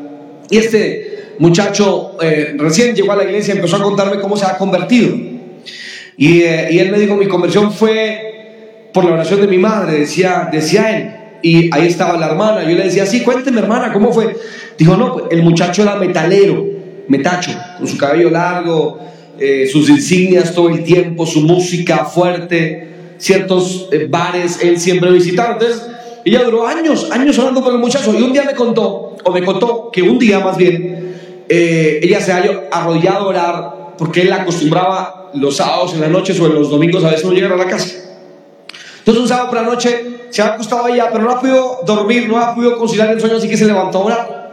Y 0.50 0.58
este 0.58 1.36
muchacho 1.40 2.18
eh, 2.22 2.56
recién 2.58 2.94
llegó 2.94 3.14
a 3.14 3.16
la 3.16 3.24
iglesia 3.24 3.54
y 3.54 3.58
empezó 3.58 3.78
a 3.78 3.84
contarme 3.84 4.20
cómo 4.20 4.36
se 4.36 4.46
ha 4.46 4.58
convertido. 4.58 5.16
Y, 6.18 6.44
y, 6.44 6.80
él 6.80 6.92
me 6.92 7.00
dijo, 7.00 7.16
mi 7.16 7.30
conversión 7.30 7.72
fue 7.72 8.90
por 8.94 9.06
la 9.06 9.14
oración 9.14 9.40
de 9.40 9.48
mi 9.48 9.58
madre, 9.58 10.00
decía, 10.00 10.50
decía 10.52 10.98
él. 10.98 11.19
Y 11.42 11.74
ahí 11.74 11.88
estaba 11.88 12.18
la 12.18 12.28
hermana. 12.28 12.64
Yo 12.64 12.76
le 12.76 12.84
decía, 12.84 13.06
sí, 13.06 13.22
cuénteme 13.22 13.60
hermana, 13.60 13.94
¿cómo 13.94 14.12
fue? 14.12 14.36
Dijo, 14.78 14.96
no, 14.98 15.14
pues, 15.14 15.26
el 15.32 15.44
muchacho 15.44 15.84
era 15.84 15.96
metalero, 15.96 16.66
metacho, 17.08 17.52
con 17.78 17.88
su 17.88 17.98
cabello 17.98 18.30
largo, 18.30 19.00
eh, 19.40 19.68
sus 19.72 19.90
insignias 19.90 20.54
todo 20.54 20.70
el 20.70 20.84
tiempo, 20.84 21.26
su 21.26 21.42
música 21.42 22.06
fuerte, 22.06 22.90
ciertos 23.18 23.88
eh, 23.92 24.08
bares 24.10 24.60
él 24.62 24.80
siempre 24.80 25.12
visitaba. 25.12 25.54
Entonces, 25.54 25.86
ella 26.26 26.44
duró 26.44 26.68
años, 26.68 27.10
años 27.12 27.38
hablando 27.40 27.62
con 27.62 27.74
el 27.74 27.80
muchacho 27.80 28.14
y 28.18 28.22
un 28.22 28.34
día 28.34 28.44
me 28.44 28.54
contó, 28.54 29.16
o 29.24 29.32
me 29.32 29.44
contó 29.44 29.90
que 29.92 30.02
un 30.02 30.20
día 30.20 30.40
más 30.40 30.58
bien, 30.58 31.16
eh, 31.48 32.00
ella 32.04 32.22
se 32.22 32.32
ha 32.32 32.44
arrodillado 32.72 33.26
a 33.26 33.28
orar 33.28 33.80
porque 33.98 34.22
él 34.22 34.32
acostumbraba 34.32 35.32
los 35.34 35.56
sábados 35.56 35.94
en 35.94 36.02
la 36.02 36.08
noche 36.08 36.34
o 36.40 36.46
en 36.46 36.56
los 36.56 36.70
domingos 36.70 37.04
a 37.04 37.10
veces 37.10 37.26
no 37.26 37.32
llegar 37.32 37.54
a 37.54 37.58
la 37.58 37.68
casa. 37.68 37.96
Entonces 39.00 39.22
un 39.22 39.28
sábado 39.28 39.50
por 39.50 39.58
la 39.58 39.66
noche 39.66 40.19
se 40.30 40.42
ha 40.42 40.54
acostado 40.54 40.88
ella, 40.88 41.10
pero 41.12 41.24
no 41.24 41.32
ha 41.32 41.40
podido 41.40 41.80
dormir, 41.86 42.28
no 42.28 42.38
ha 42.38 42.54
podido 42.56 42.78
conciliar 42.78 43.12
el 43.12 43.20
sueño, 43.20 43.38
así 43.38 43.50
que 43.50 43.58
se 43.58 43.66
levantó 43.66 44.00
a 44.00 44.06
orar. 44.06 44.52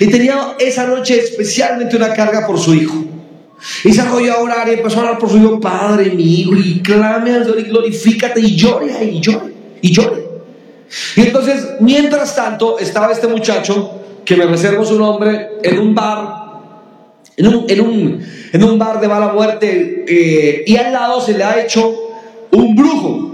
Y 0.00 0.06
tenía 0.08 0.54
esa 0.58 0.86
noche 0.86 1.18
especialmente 1.18 1.96
una 1.96 2.12
carga 2.12 2.46
por 2.46 2.58
su 2.58 2.74
hijo. 2.74 3.04
Y 3.84 3.92
se 3.92 4.00
arrolló 4.02 4.34
a 4.34 4.40
orar 4.40 4.68
y 4.68 4.72
empezó 4.72 5.00
a 5.00 5.02
orar 5.02 5.18
por 5.18 5.30
su 5.30 5.38
hijo, 5.38 5.60
Padre, 5.60 6.10
mi 6.10 6.40
hijo, 6.40 6.54
y 6.54 6.80
clame 6.80 7.32
al 7.32 7.44
Señor 7.44 7.60
y 7.60 7.62
glorifícate 7.64 8.40
y 8.40 8.56
llore 8.56 9.04
y 9.04 9.20
llore 9.20 9.52
y 9.80 9.92
llore. 9.92 10.26
Y 11.16 11.22
entonces, 11.22 11.66
mientras 11.80 12.34
tanto, 12.34 12.78
estaba 12.78 13.12
este 13.12 13.26
muchacho, 13.26 13.92
que 14.24 14.36
me 14.36 14.46
reservo 14.46 14.84
su 14.84 14.98
nombre, 14.98 15.48
en 15.62 15.78
un 15.78 15.94
bar, 15.94 16.46
en 17.36 17.46
un, 17.46 17.64
en 17.68 17.80
un, 17.80 18.26
en 18.52 18.64
un 18.64 18.78
bar 18.78 19.00
de 19.00 19.08
mala 19.08 19.32
muerte, 19.32 20.04
eh, 20.06 20.64
y 20.66 20.76
al 20.76 20.92
lado 20.92 21.20
se 21.20 21.36
le 21.36 21.44
ha 21.44 21.60
hecho 21.62 21.94
un 22.50 22.74
brujo. 22.74 23.25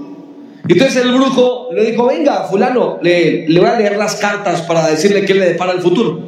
Entonces 0.73 0.97
el 0.97 1.13
brujo 1.13 1.69
le 1.75 1.91
dijo, 1.91 2.07
venga, 2.07 2.45
fulano, 2.45 2.99
le, 3.03 3.49
le 3.49 3.61
voy 3.61 3.69
a 3.69 3.79
leer 3.79 3.97
las 3.97 4.17
cartas 4.17 4.63
para 4.63 4.89
decirle 4.89 5.25
qué 5.25 5.35
le 5.35 5.47
depara 5.47 5.73
el 5.73 5.81
futuro. 5.81 6.21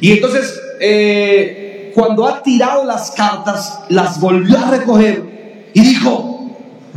Y 0.00 0.12
entonces... 0.12 0.60
Eh, 0.80 1.68
cuando 1.94 2.26
ha 2.26 2.42
tirado 2.42 2.84
las 2.84 3.10
cartas, 3.12 3.80
las 3.88 4.20
volvió 4.20 4.58
a 4.58 4.70
recoger 4.70 5.70
y 5.74 5.80
dijo, 5.80 6.50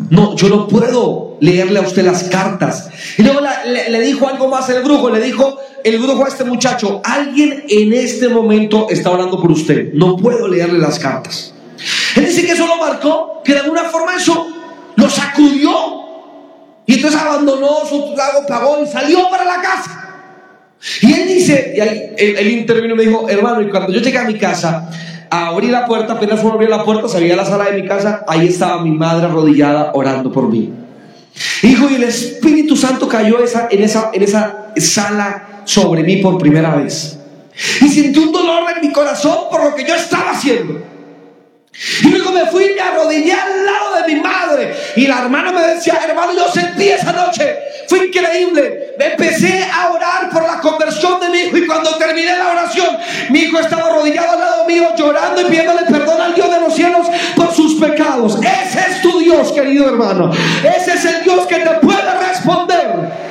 no, 0.10 0.36
yo 0.36 0.50
no 0.50 0.68
puedo 0.68 1.38
leerle 1.40 1.80
a 1.80 1.82
usted 1.84 2.04
las 2.04 2.24
cartas. 2.26 2.90
Y 3.18 3.24
luego 3.24 3.42
le, 3.42 4.02
dijo 4.02 4.28
algo 4.28 4.48
más 4.48 4.70
el 4.70 4.84
brujo, 4.84 5.10
le 5.10 5.22
dijo 5.22 5.58
el 5.84 6.00
brujo 6.00 6.26
a 6.26 6.28
este 6.28 6.44
muchacho, 6.44 7.02
alguien 7.04 7.64
en 7.68 7.94
este 7.94 8.30
momento 8.30 8.88
está 8.90 9.12
orando 9.12 9.42
por 9.42 9.52
usted, 9.52 9.94
no 9.94 10.18
puedo 10.18 10.48
leerle 10.48 10.80
las 10.80 11.00
cartas. 11.00 11.54
Él 12.16 12.26
dice 12.26 12.46
que 12.46 12.54
eso 12.54 12.66
lo 12.68 12.78
marcó, 12.78 13.42
que 13.44 13.54
de 13.54 13.60
alguna 13.60 13.84
forma 13.84 14.16
eso 14.16 14.48
lo 14.96 15.10
sacudió. 15.10 16.05
Y 16.86 16.96
entonces 16.96 17.20
abandonó 17.20 17.86
su 17.88 18.14
trago, 18.14 18.46
pagó 18.48 18.84
y 18.84 18.88
salió 18.88 19.30
para 19.30 19.46
la 19.46 19.62
casa. 19.62 20.02
Y 21.02 21.14
él 21.14 21.28
dice, 21.28 21.74
y 21.76 21.80
ahí, 21.80 22.14
él, 22.18 22.48
intervino 22.48 22.94
y 22.94 22.98
me 22.98 23.06
dijo, 23.06 23.28
hermano, 23.28 23.62
y 23.62 23.70
cuando 23.70 23.92
yo 23.92 24.02
llegué 24.02 24.18
a 24.18 24.26
mi 24.26 24.38
casa, 24.38 24.90
abrí 25.30 25.68
la 25.68 25.86
puerta, 25.86 26.14
apenas 26.14 26.40
fue 26.40 26.52
a 26.52 26.54
abrir 26.54 26.70
la 26.70 26.84
puerta, 26.84 27.08
salí 27.08 27.32
a 27.32 27.36
la 27.36 27.46
sala 27.46 27.72
de 27.72 27.82
mi 27.82 27.88
casa, 27.88 28.24
ahí 28.28 28.48
estaba 28.48 28.84
mi 28.84 28.92
madre 28.92 29.26
arrodillada 29.26 29.92
orando 29.94 30.32
por 30.32 30.48
mí. 30.48 30.72
Hijo, 31.64 31.90
y 31.90 31.96
el 31.96 32.04
Espíritu 32.04 32.76
Santo 32.76 33.08
cayó 33.08 33.44
esa, 33.44 33.68
en, 33.72 33.84
esa, 33.84 34.12
en 34.14 34.22
esa 34.22 34.74
sala 34.78 35.62
sobre 35.66 36.04
mí 36.04 36.18
por 36.18 36.38
primera 36.38 36.76
vez. 36.76 37.18
Y 37.82 37.88
sentí 37.90 38.20
un 38.20 38.32
dolor 38.32 38.64
en 38.76 38.88
mi 38.88 38.94
corazón 38.94 39.38
por 39.50 39.64
lo 39.64 39.76
que 39.76 39.86
yo 39.86 39.96
estaba 39.96 40.32
haciendo. 40.32 40.95
Y 42.04 42.08
luego 42.08 42.32
me 42.32 42.46
fui 42.46 42.64
y 42.66 42.74
me 42.74 42.82
arrodillé 42.82 43.34
al 43.34 43.66
lado 43.66 43.96
de 43.96 44.14
mi 44.14 44.22
madre. 44.22 44.76
Y 44.96 45.08
la 45.08 45.20
hermana 45.20 45.52
me 45.52 45.62
decía, 45.68 46.00
hermano, 46.08 46.32
yo 46.34 46.50
sentí 46.50 46.88
esa 46.88 47.12
noche. 47.12 47.58
Fue 47.90 48.08
increíble. 48.08 48.94
Me 48.98 49.08
empecé 49.08 49.68
a 49.74 49.92
orar 49.92 50.30
por 50.30 50.44
la 50.44 50.62
conversión 50.62 51.20
de 51.20 51.30
mi 51.30 51.38
hijo. 51.40 51.58
Y 51.58 51.68
cuando 51.68 51.98
terminé 51.98 52.38
la 52.38 52.52
oración, 52.52 52.98
mi 53.30 53.40
hijo 53.40 53.60
estaba 53.60 53.88
arrodillado 53.88 54.32
al 54.32 54.40
lado 54.40 54.66
mío, 54.66 54.94
llorando 54.98 55.42
y 55.42 55.46
pidiéndole 55.46 55.82
perdón 55.82 56.22
al 56.22 56.34
Dios 56.34 56.50
de 56.50 56.62
los 56.62 56.74
cielos 56.74 57.08
por 57.36 57.54
sus 57.54 57.76
pecados. 57.76 58.38
Ese 58.38 58.80
es 58.92 59.02
tu 59.02 59.20
Dios, 59.20 59.52
querido 59.52 59.90
hermano. 59.90 60.32
Ese 60.64 60.94
es 60.94 61.06
el 61.06 61.24
Dios 61.24 61.46
que 61.46 61.58
te 61.58 61.72
puede 61.82 62.10
responder. 62.30 63.26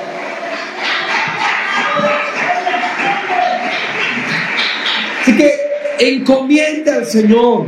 Así 5.23 5.35
que 5.35 5.61
encomienda 5.99 6.97
al 6.97 7.07
Señor. 7.07 7.67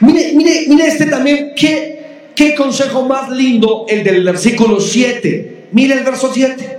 Mire, 0.00 0.32
mire, 0.34 0.64
mire 0.68 0.86
este 0.86 1.06
también, 1.06 1.52
qué, 1.56 2.30
qué 2.34 2.54
consejo 2.54 3.04
más 3.04 3.30
lindo 3.30 3.86
el 3.88 4.04
del 4.04 4.24
versículo 4.24 4.80
7. 4.80 5.68
Mire 5.72 5.94
el 5.94 6.04
verso 6.04 6.30
7. 6.32 6.78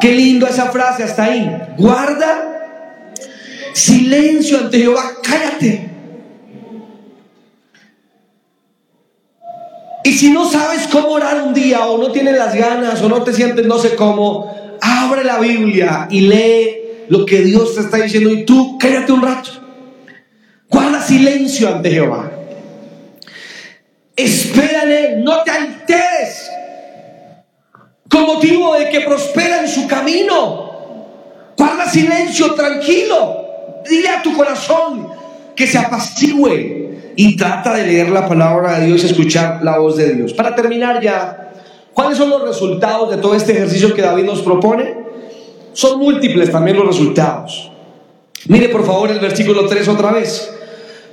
Qué 0.00 0.12
lindo 0.12 0.46
esa 0.46 0.70
frase 0.70 1.02
hasta 1.02 1.24
ahí. 1.24 1.50
Guarda 1.76 2.48
silencio 3.72 4.58
ante 4.58 4.78
Jehová, 4.78 5.02
cállate. 5.22 5.88
Y 10.04 10.12
si 10.12 10.30
no 10.30 10.48
sabes 10.48 10.86
cómo 10.88 11.08
orar 11.08 11.42
un 11.42 11.54
día 11.54 11.86
o 11.86 11.98
no 11.98 12.12
tienes 12.12 12.36
las 12.36 12.54
ganas 12.54 13.02
o 13.02 13.08
no 13.08 13.22
te 13.22 13.32
sientes 13.32 13.66
no 13.66 13.78
sé 13.78 13.94
cómo, 13.94 14.54
abre 14.80 15.24
la 15.24 15.38
Biblia 15.38 16.06
y 16.10 16.22
lee 16.22 16.77
lo 17.08 17.24
que 17.24 17.42
Dios 17.42 17.74
te 17.74 17.80
está 17.80 17.98
diciendo 17.98 18.30
y 18.30 18.44
tú 18.44 18.78
cállate 18.78 19.12
un 19.12 19.22
rato. 19.22 19.50
Guarda 20.68 21.00
silencio 21.00 21.68
ante 21.68 21.90
Jehová. 21.90 22.30
Espérale, 24.14 25.16
no 25.18 25.42
te 25.42 25.50
alteres. 25.50 26.50
Con 28.10 28.22
motivo 28.22 28.74
de 28.74 28.88
que 28.88 29.00
prospera 29.02 29.60
en 29.60 29.68
su 29.68 29.86
camino. 29.86 30.68
Guarda 31.56 31.88
silencio, 31.88 32.54
tranquilo. 32.54 33.46
Dile 33.88 34.08
a 34.08 34.22
tu 34.22 34.34
corazón 34.36 35.08
que 35.54 35.66
se 35.66 35.78
apacigüe 35.78 37.12
y 37.16 37.36
trata 37.36 37.74
de 37.74 37.86
leer 37.86 38.10
la 38.10 38.28
palabra 38.28 38.78
de 38.78 38.86
Dios 38.86 39.02
y 39.02 39.06
escuchar 39.06 39.60
la 39.62 39.78
voz 39.78 39.96
de 39.96 40.14
Dios. 40.14 40.32
Para 40.32 40.54
terminar 40.54 41.00
ya, 41.02 41.52
¿cuáles 41.92 42.18
son 42.18 42.30
los 42.30 42.42
resultados 42.42 43.10
de 43.10 43.16
todo 43.16 43.34
este 43.34 43.52
ejercicio 43.52 43.94
que 43.94 44.02
David 44.02 44.24
nos 44.24 44.42
propone? 44.42 44.97
Son 45.78 46.00
múltiples 46.00 46.50
también 46.50 46.76
los 46.76 46.88
resultados. 46.88 47.70
Mire 48.48 48.68
por 48.68 48.84
favor 48.84 49.12
el 49.12 49.20
versículo 49.20 49.64
3 49.68 49.86
otra 49.86 50.10
vez. 50.10 50.52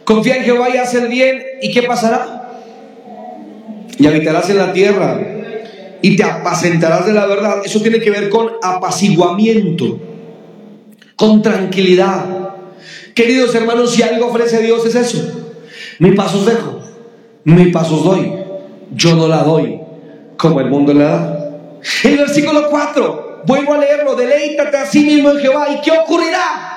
Confía 0.03 0.37
en 0.37 0.43
Jehová 0.43 0.69
y 0.73 0.77
haz 0.77 0.95
el 0.95 1.07
bien. 1.07 1.39
¿Y 1.61 1.71
qué 1.71 1.83
pasará? 1.83 2.63
Y 3.99 4.07
habitarás 4.07 4.49
en 4.49 4.57
la 4.57 4.73
tierra 4.73 5.21
y 6.01 6.15
te 6.15 6.23
apacentarás 6.23 7.05
de 7.05 7.13
la 7.13 7.27
verdad. 7.27 7.61
Eso 7.63 7.79
tiene 7.79 7.99
que 7.99 8.09
ver 8.09 8.27
con 8.29 8.53
apaciguamiento, 8.63 9.99
con 11.15 11.43
tranquilidad. 11.43 12.25
Queridos 13.13 13.53
hermanos, 13.53 13.91
si 13.91 14.01
algo 14.01 14.29
ofrece 14.29 14.63
Dios 14.63 14.83
es 14.87 14.95
eso. 14.95 15.43
Mi 15.99 16.13
pasos 16.13 16.43
dejo, 16.43 16.79
mi 17.43 17.67
pasos 17.67 18.03
doy. 18.03 18.33
Yo 18.95 19.15
no 19.15 19.27
la 19.27 19.43
doy 19.43 19.79
como 20.37 20.59
el 20.59 20.71
mundo 20.71 20.91
la 20.91 21.03
da. 21.03 21.49
El 22.03 22.17
versículo 22.17 22.67
4. 22.71 23.24
Vuelvo 23.45 23.73
a 23.73 23.77
leerlo, 23.77 24.15
deleítate 24.15 24.77
a 24.77 24.85
sí 24.85 25.01
mismo 25.05 25.31
en 25.31 25.37
Jehová. 25.37 25.67
¿Y 25.69 25.81
qué 25.81 25.91
ocurrirá? 25.91 26.75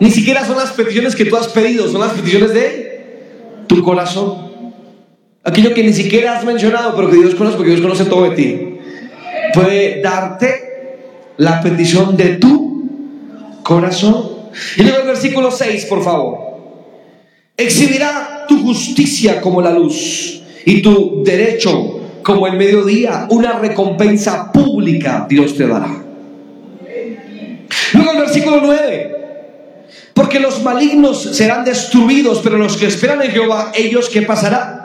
Ni 0.00 0.10
siquiera 0.10 0.44
son 0.44 0.56
las 0.56 0.72
peticiones 0.72 1.14
que 1.14 1.24
tú 1.26 1.36
has 1.36 1.48
pedido, 1.48 1.88
son 1.88 2.00
las 2.00 2.12
peticiones 2.12 2.52
de 2.52 3.64
tu 3.68 3.82
corazón. 3.82 4.50
Aquello 5.44 5.74
que 5.74 5.82
ni 5.82 5.92
siquiera 5.92 6.38
has 6.38 6.44
mencionado, 6.44 6.96
pero 6.96 7.10
que 7.10 7.16
Dios 7.16 7.34
conoce, 7.34 7.56
porque 7.56 7.70
Dios 7.70 7.82
conoce 7.82 8.04
todo 8.06 8.30
de 8.30 8.36
ti. 8.36 8.78
Puede 9.54 10.00
darte 10.00 10.98
la 11.36 11.60
petición 11.60 12.16
de 12.16 12.36
tu 12.36 12.88
corazón. 13.62 14.30
Y 14.76 14.82
luego 14.82 14.98
el 15.00 15.06
versículo 15.06 15.50
6, 15.50 15.86
por 15.86 16.02
favor. 16.02 16.38
Exhibirá 17.56 18.46
tu 18.48 18.62
justicia 18.62 19.40
como 19.40 19.60
la 19.60 19.70
luz 19.70 20.42
y 20.64 20.80
tu 20.80 21.22
derecho 21.22 22.01
como 22.22 22.46
el 22.46 22.56
mediodía, 22.56 23.26
una 23.30 23.58
recompensa 23.58 24.52
pública 24.52 25.26
Dios 25.28 25.56
te 25.56 25.66
dará. 25.66 26.02
Luego 27.94 28.12
el 28.12 28.18
versículo 28.18 28.60
9. 28.62 29.16
Porque 30.14 30.40
los 30.40 30.62
malignos 30.62 31.22
serán 31.36 31.64
destruidos, 31.64 32.40
pero 32.42 32.58
los 32.58 32.76
que 32.76 32.86
esperan 32.86 33.22
en 33.22 33.30
Jehová, 33.30 33.72
ellos 33.74 34.08
qué 34.10 34.22
pasará? 34.22 34.82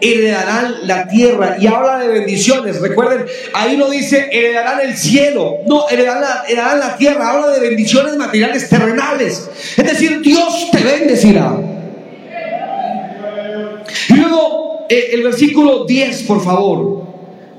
heredarán 0.00 0.86
la 0.86 1.08
tierra 1.08 1.56
y 1.58 1.66
habla 1.66 1.98
de 1.98 2.08
bendiciones. 2.08 2.80
Recuerden, 2.80 3.26
ahí 3.54 3.76
no 3.76 3.88
dice 3.88 4.28
heredarán 4.30 4.80
el 4.80 4.96
cielo, 4.96 5.58
no, 5.66 5.88
heredarán 5.88 6.20
la, 6.20 6.44
heredarán 6.46 6.80
la 6.80 6.96
tierra, 6.96 7.30
habla 7.30 7.48
de 7.48 7.60
bendiciones 7.60 8.16
materiales 8.16 8.68
terrenales. 8.68 9.48
Es 9.76 9.86
decir, 9.86 10.20
Dios 10.20 10.70
te 10.70 10.82
bendecirá. 10.82 11.56
Y 14.08 14.14
luego 14.14 14.63
el 14.94 15.22
versículo 15.22 15.84
10, 15.84 16.22
por 16.24 16.42
favor. 16.42 17.04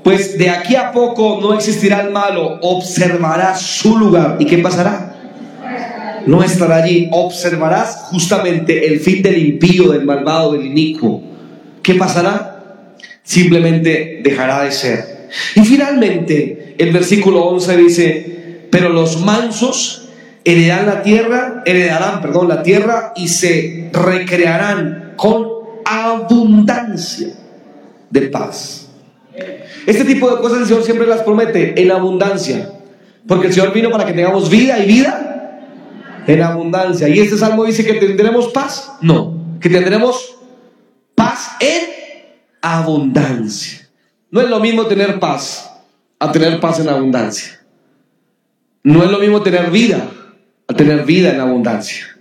Pues 0.02 0.38
de 0.38 0.50
aquí 0.50 0.76
a 0.76 0.92
poco 0.92 1.38
no 1.40 1.54
existirá 1.54 2.00
el 2.00 2.12
malo, 2.12 2.58
observarás 2.62 3.60
su 3.60 3.98
lugar. 3.98 4.36
¿Y 4.38 4.46
qué 4.46 4.58
pasará? 4.58 5.16
No 6.26 6.42
estará 6.44 6.76
allí. 6.76 7.08
Observarás 7.10 8.06
justamente 8.10 8.86
el 8.86 9.00
fin 9.00 9.22
del 9.22 9.38
impío, 9.38 9.90
del 9.90 10.04
malvado, 10.04 10.52
del 10.52 10.66
inicuo. 10.66 11.22
¿Qué 11.82 11.94
pasará? 11.94 12.94
Simplemente 13.22 14.20
dejará 14.22 14.62
de 14.62 14.70
ser. 14.72 15.28
Y 15.56 15.60
finalmente, 15.62 16.76
el 16.78 16.92
versículo 16.92 17.44
11 17.46 17.76
dice, 17.76 18.68
pero 18.70 18.88
los 18.90 19.20
mansos 19.22 20.08
heredarán 20.44 20.86
la 20.86 21.02
tierra, 21.02 21.62
heredarán, 21.66 22.20
perdón, 22.20 22.46
la 22.46 22.62
tierra 22.62 23.12
y 23.16 23.26
se 23.26 23.90
recrearán 23.92 25.14
con 25.16 25.55
abundancia 25.86 27.34
de 28.10 28.22
paz. 28.22 28.88
Este 29.86 30.04
tipo 30.04 30.28
de 30.28 30.42
cosas 30.42 30.60
el 30.60 30.66
Señor 30.66 30.82
siempre 30.82 31.06
las 31.06 31.22
promete 31.22 31.80
en 31.80 31.90
abundancia. 31.92 32.70
Porque 33.26 33.48
el 33.48 33.52
Señor 33.52 33.72
vino 33.72 33.90
para 33.90 34.04
que 34.04 34.12
tengamos 34.12 34.50
vida 34.50 34.78
y 34.78 34.86
vida 34.86 35.62
en 36.26 36.42
abundancia. 36.42 37.08
Y 37.08 37.20
este 37.20 37.36
salmo 37.36 37.64
dice 37.64 37.84
que 37.84 37.94
tendremos 37.94 38.48
paz. 38.48 38.92
No, 39.00 39.58
que 39.60 39.68
tendremos 39.68 40.36
paz 41.14 41.50
en 41.60 41.82
abundancia. 42.60 43.88
No 44.30 44.40
es 44.40 44.50
lo 44.50 44.60
mismo 44.60 44.86
tener 44.86 45.20
paz 45.20 45.70
a 46.18 46.32
tener 46.32 46.58
paz 46.60 46.80
en 46.80 46.88
abundancia. 46.88 47.60
No 48.82 49.02
es 49.04 49.10
lo 49.10 49.18
mismo 49.18 49.42
tener 49.42 49.70
vida 49.70 50.08
a 50.68 50.74
tener 50.74 51.04
vida 51.04 51.32
en 51.32 51.40
abundancia. 51.40 52.15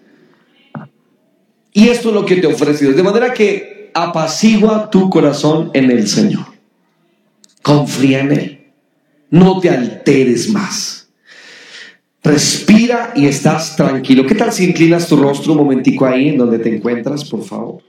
Y 1.78 1.90
esto 1.90 2.08
es 2.08 2.16
lo 2.16 2.26
que 2.26 2.38
te 2.38 2.48
ofrece. 2.48 2.94
De 2.94 3.04
manera 3.04 3.34
que 3.34 3.92
apacigua 3.94 4.90
tu 4.90 5.10
corazón 5.10 5.72
en 5.74 5.92
el 5.92 6.08
Señor. 6.08 6.46
Confía 7.62 8.22
en 8.22 8.32
Él. 8.32 8.66
No 9.30 9.60
te 9.60 9.70
alteres 9.70 10.50
más. 10.50 11.10
Respira 12.24 13.12
y 13.14 13.26
estás 13.26 13.76
tranquilo. 13.76 14.26
¿Qué 14.26 14.36
tal 14.36 14.54
si 14.54 14.64
inclinas 14.64 15.10
tu 15.10 15.18
rostro 15.18 15.52
un 15.52 15.58
momentico 15.58 16.06
ahí 16.06 16.30
en 16.30 16.38
donde 16.38 16.60
te 16.60 16.74
encuentras, 16.74 17.26
por 17.26 17.44
favor? 17.44 17.84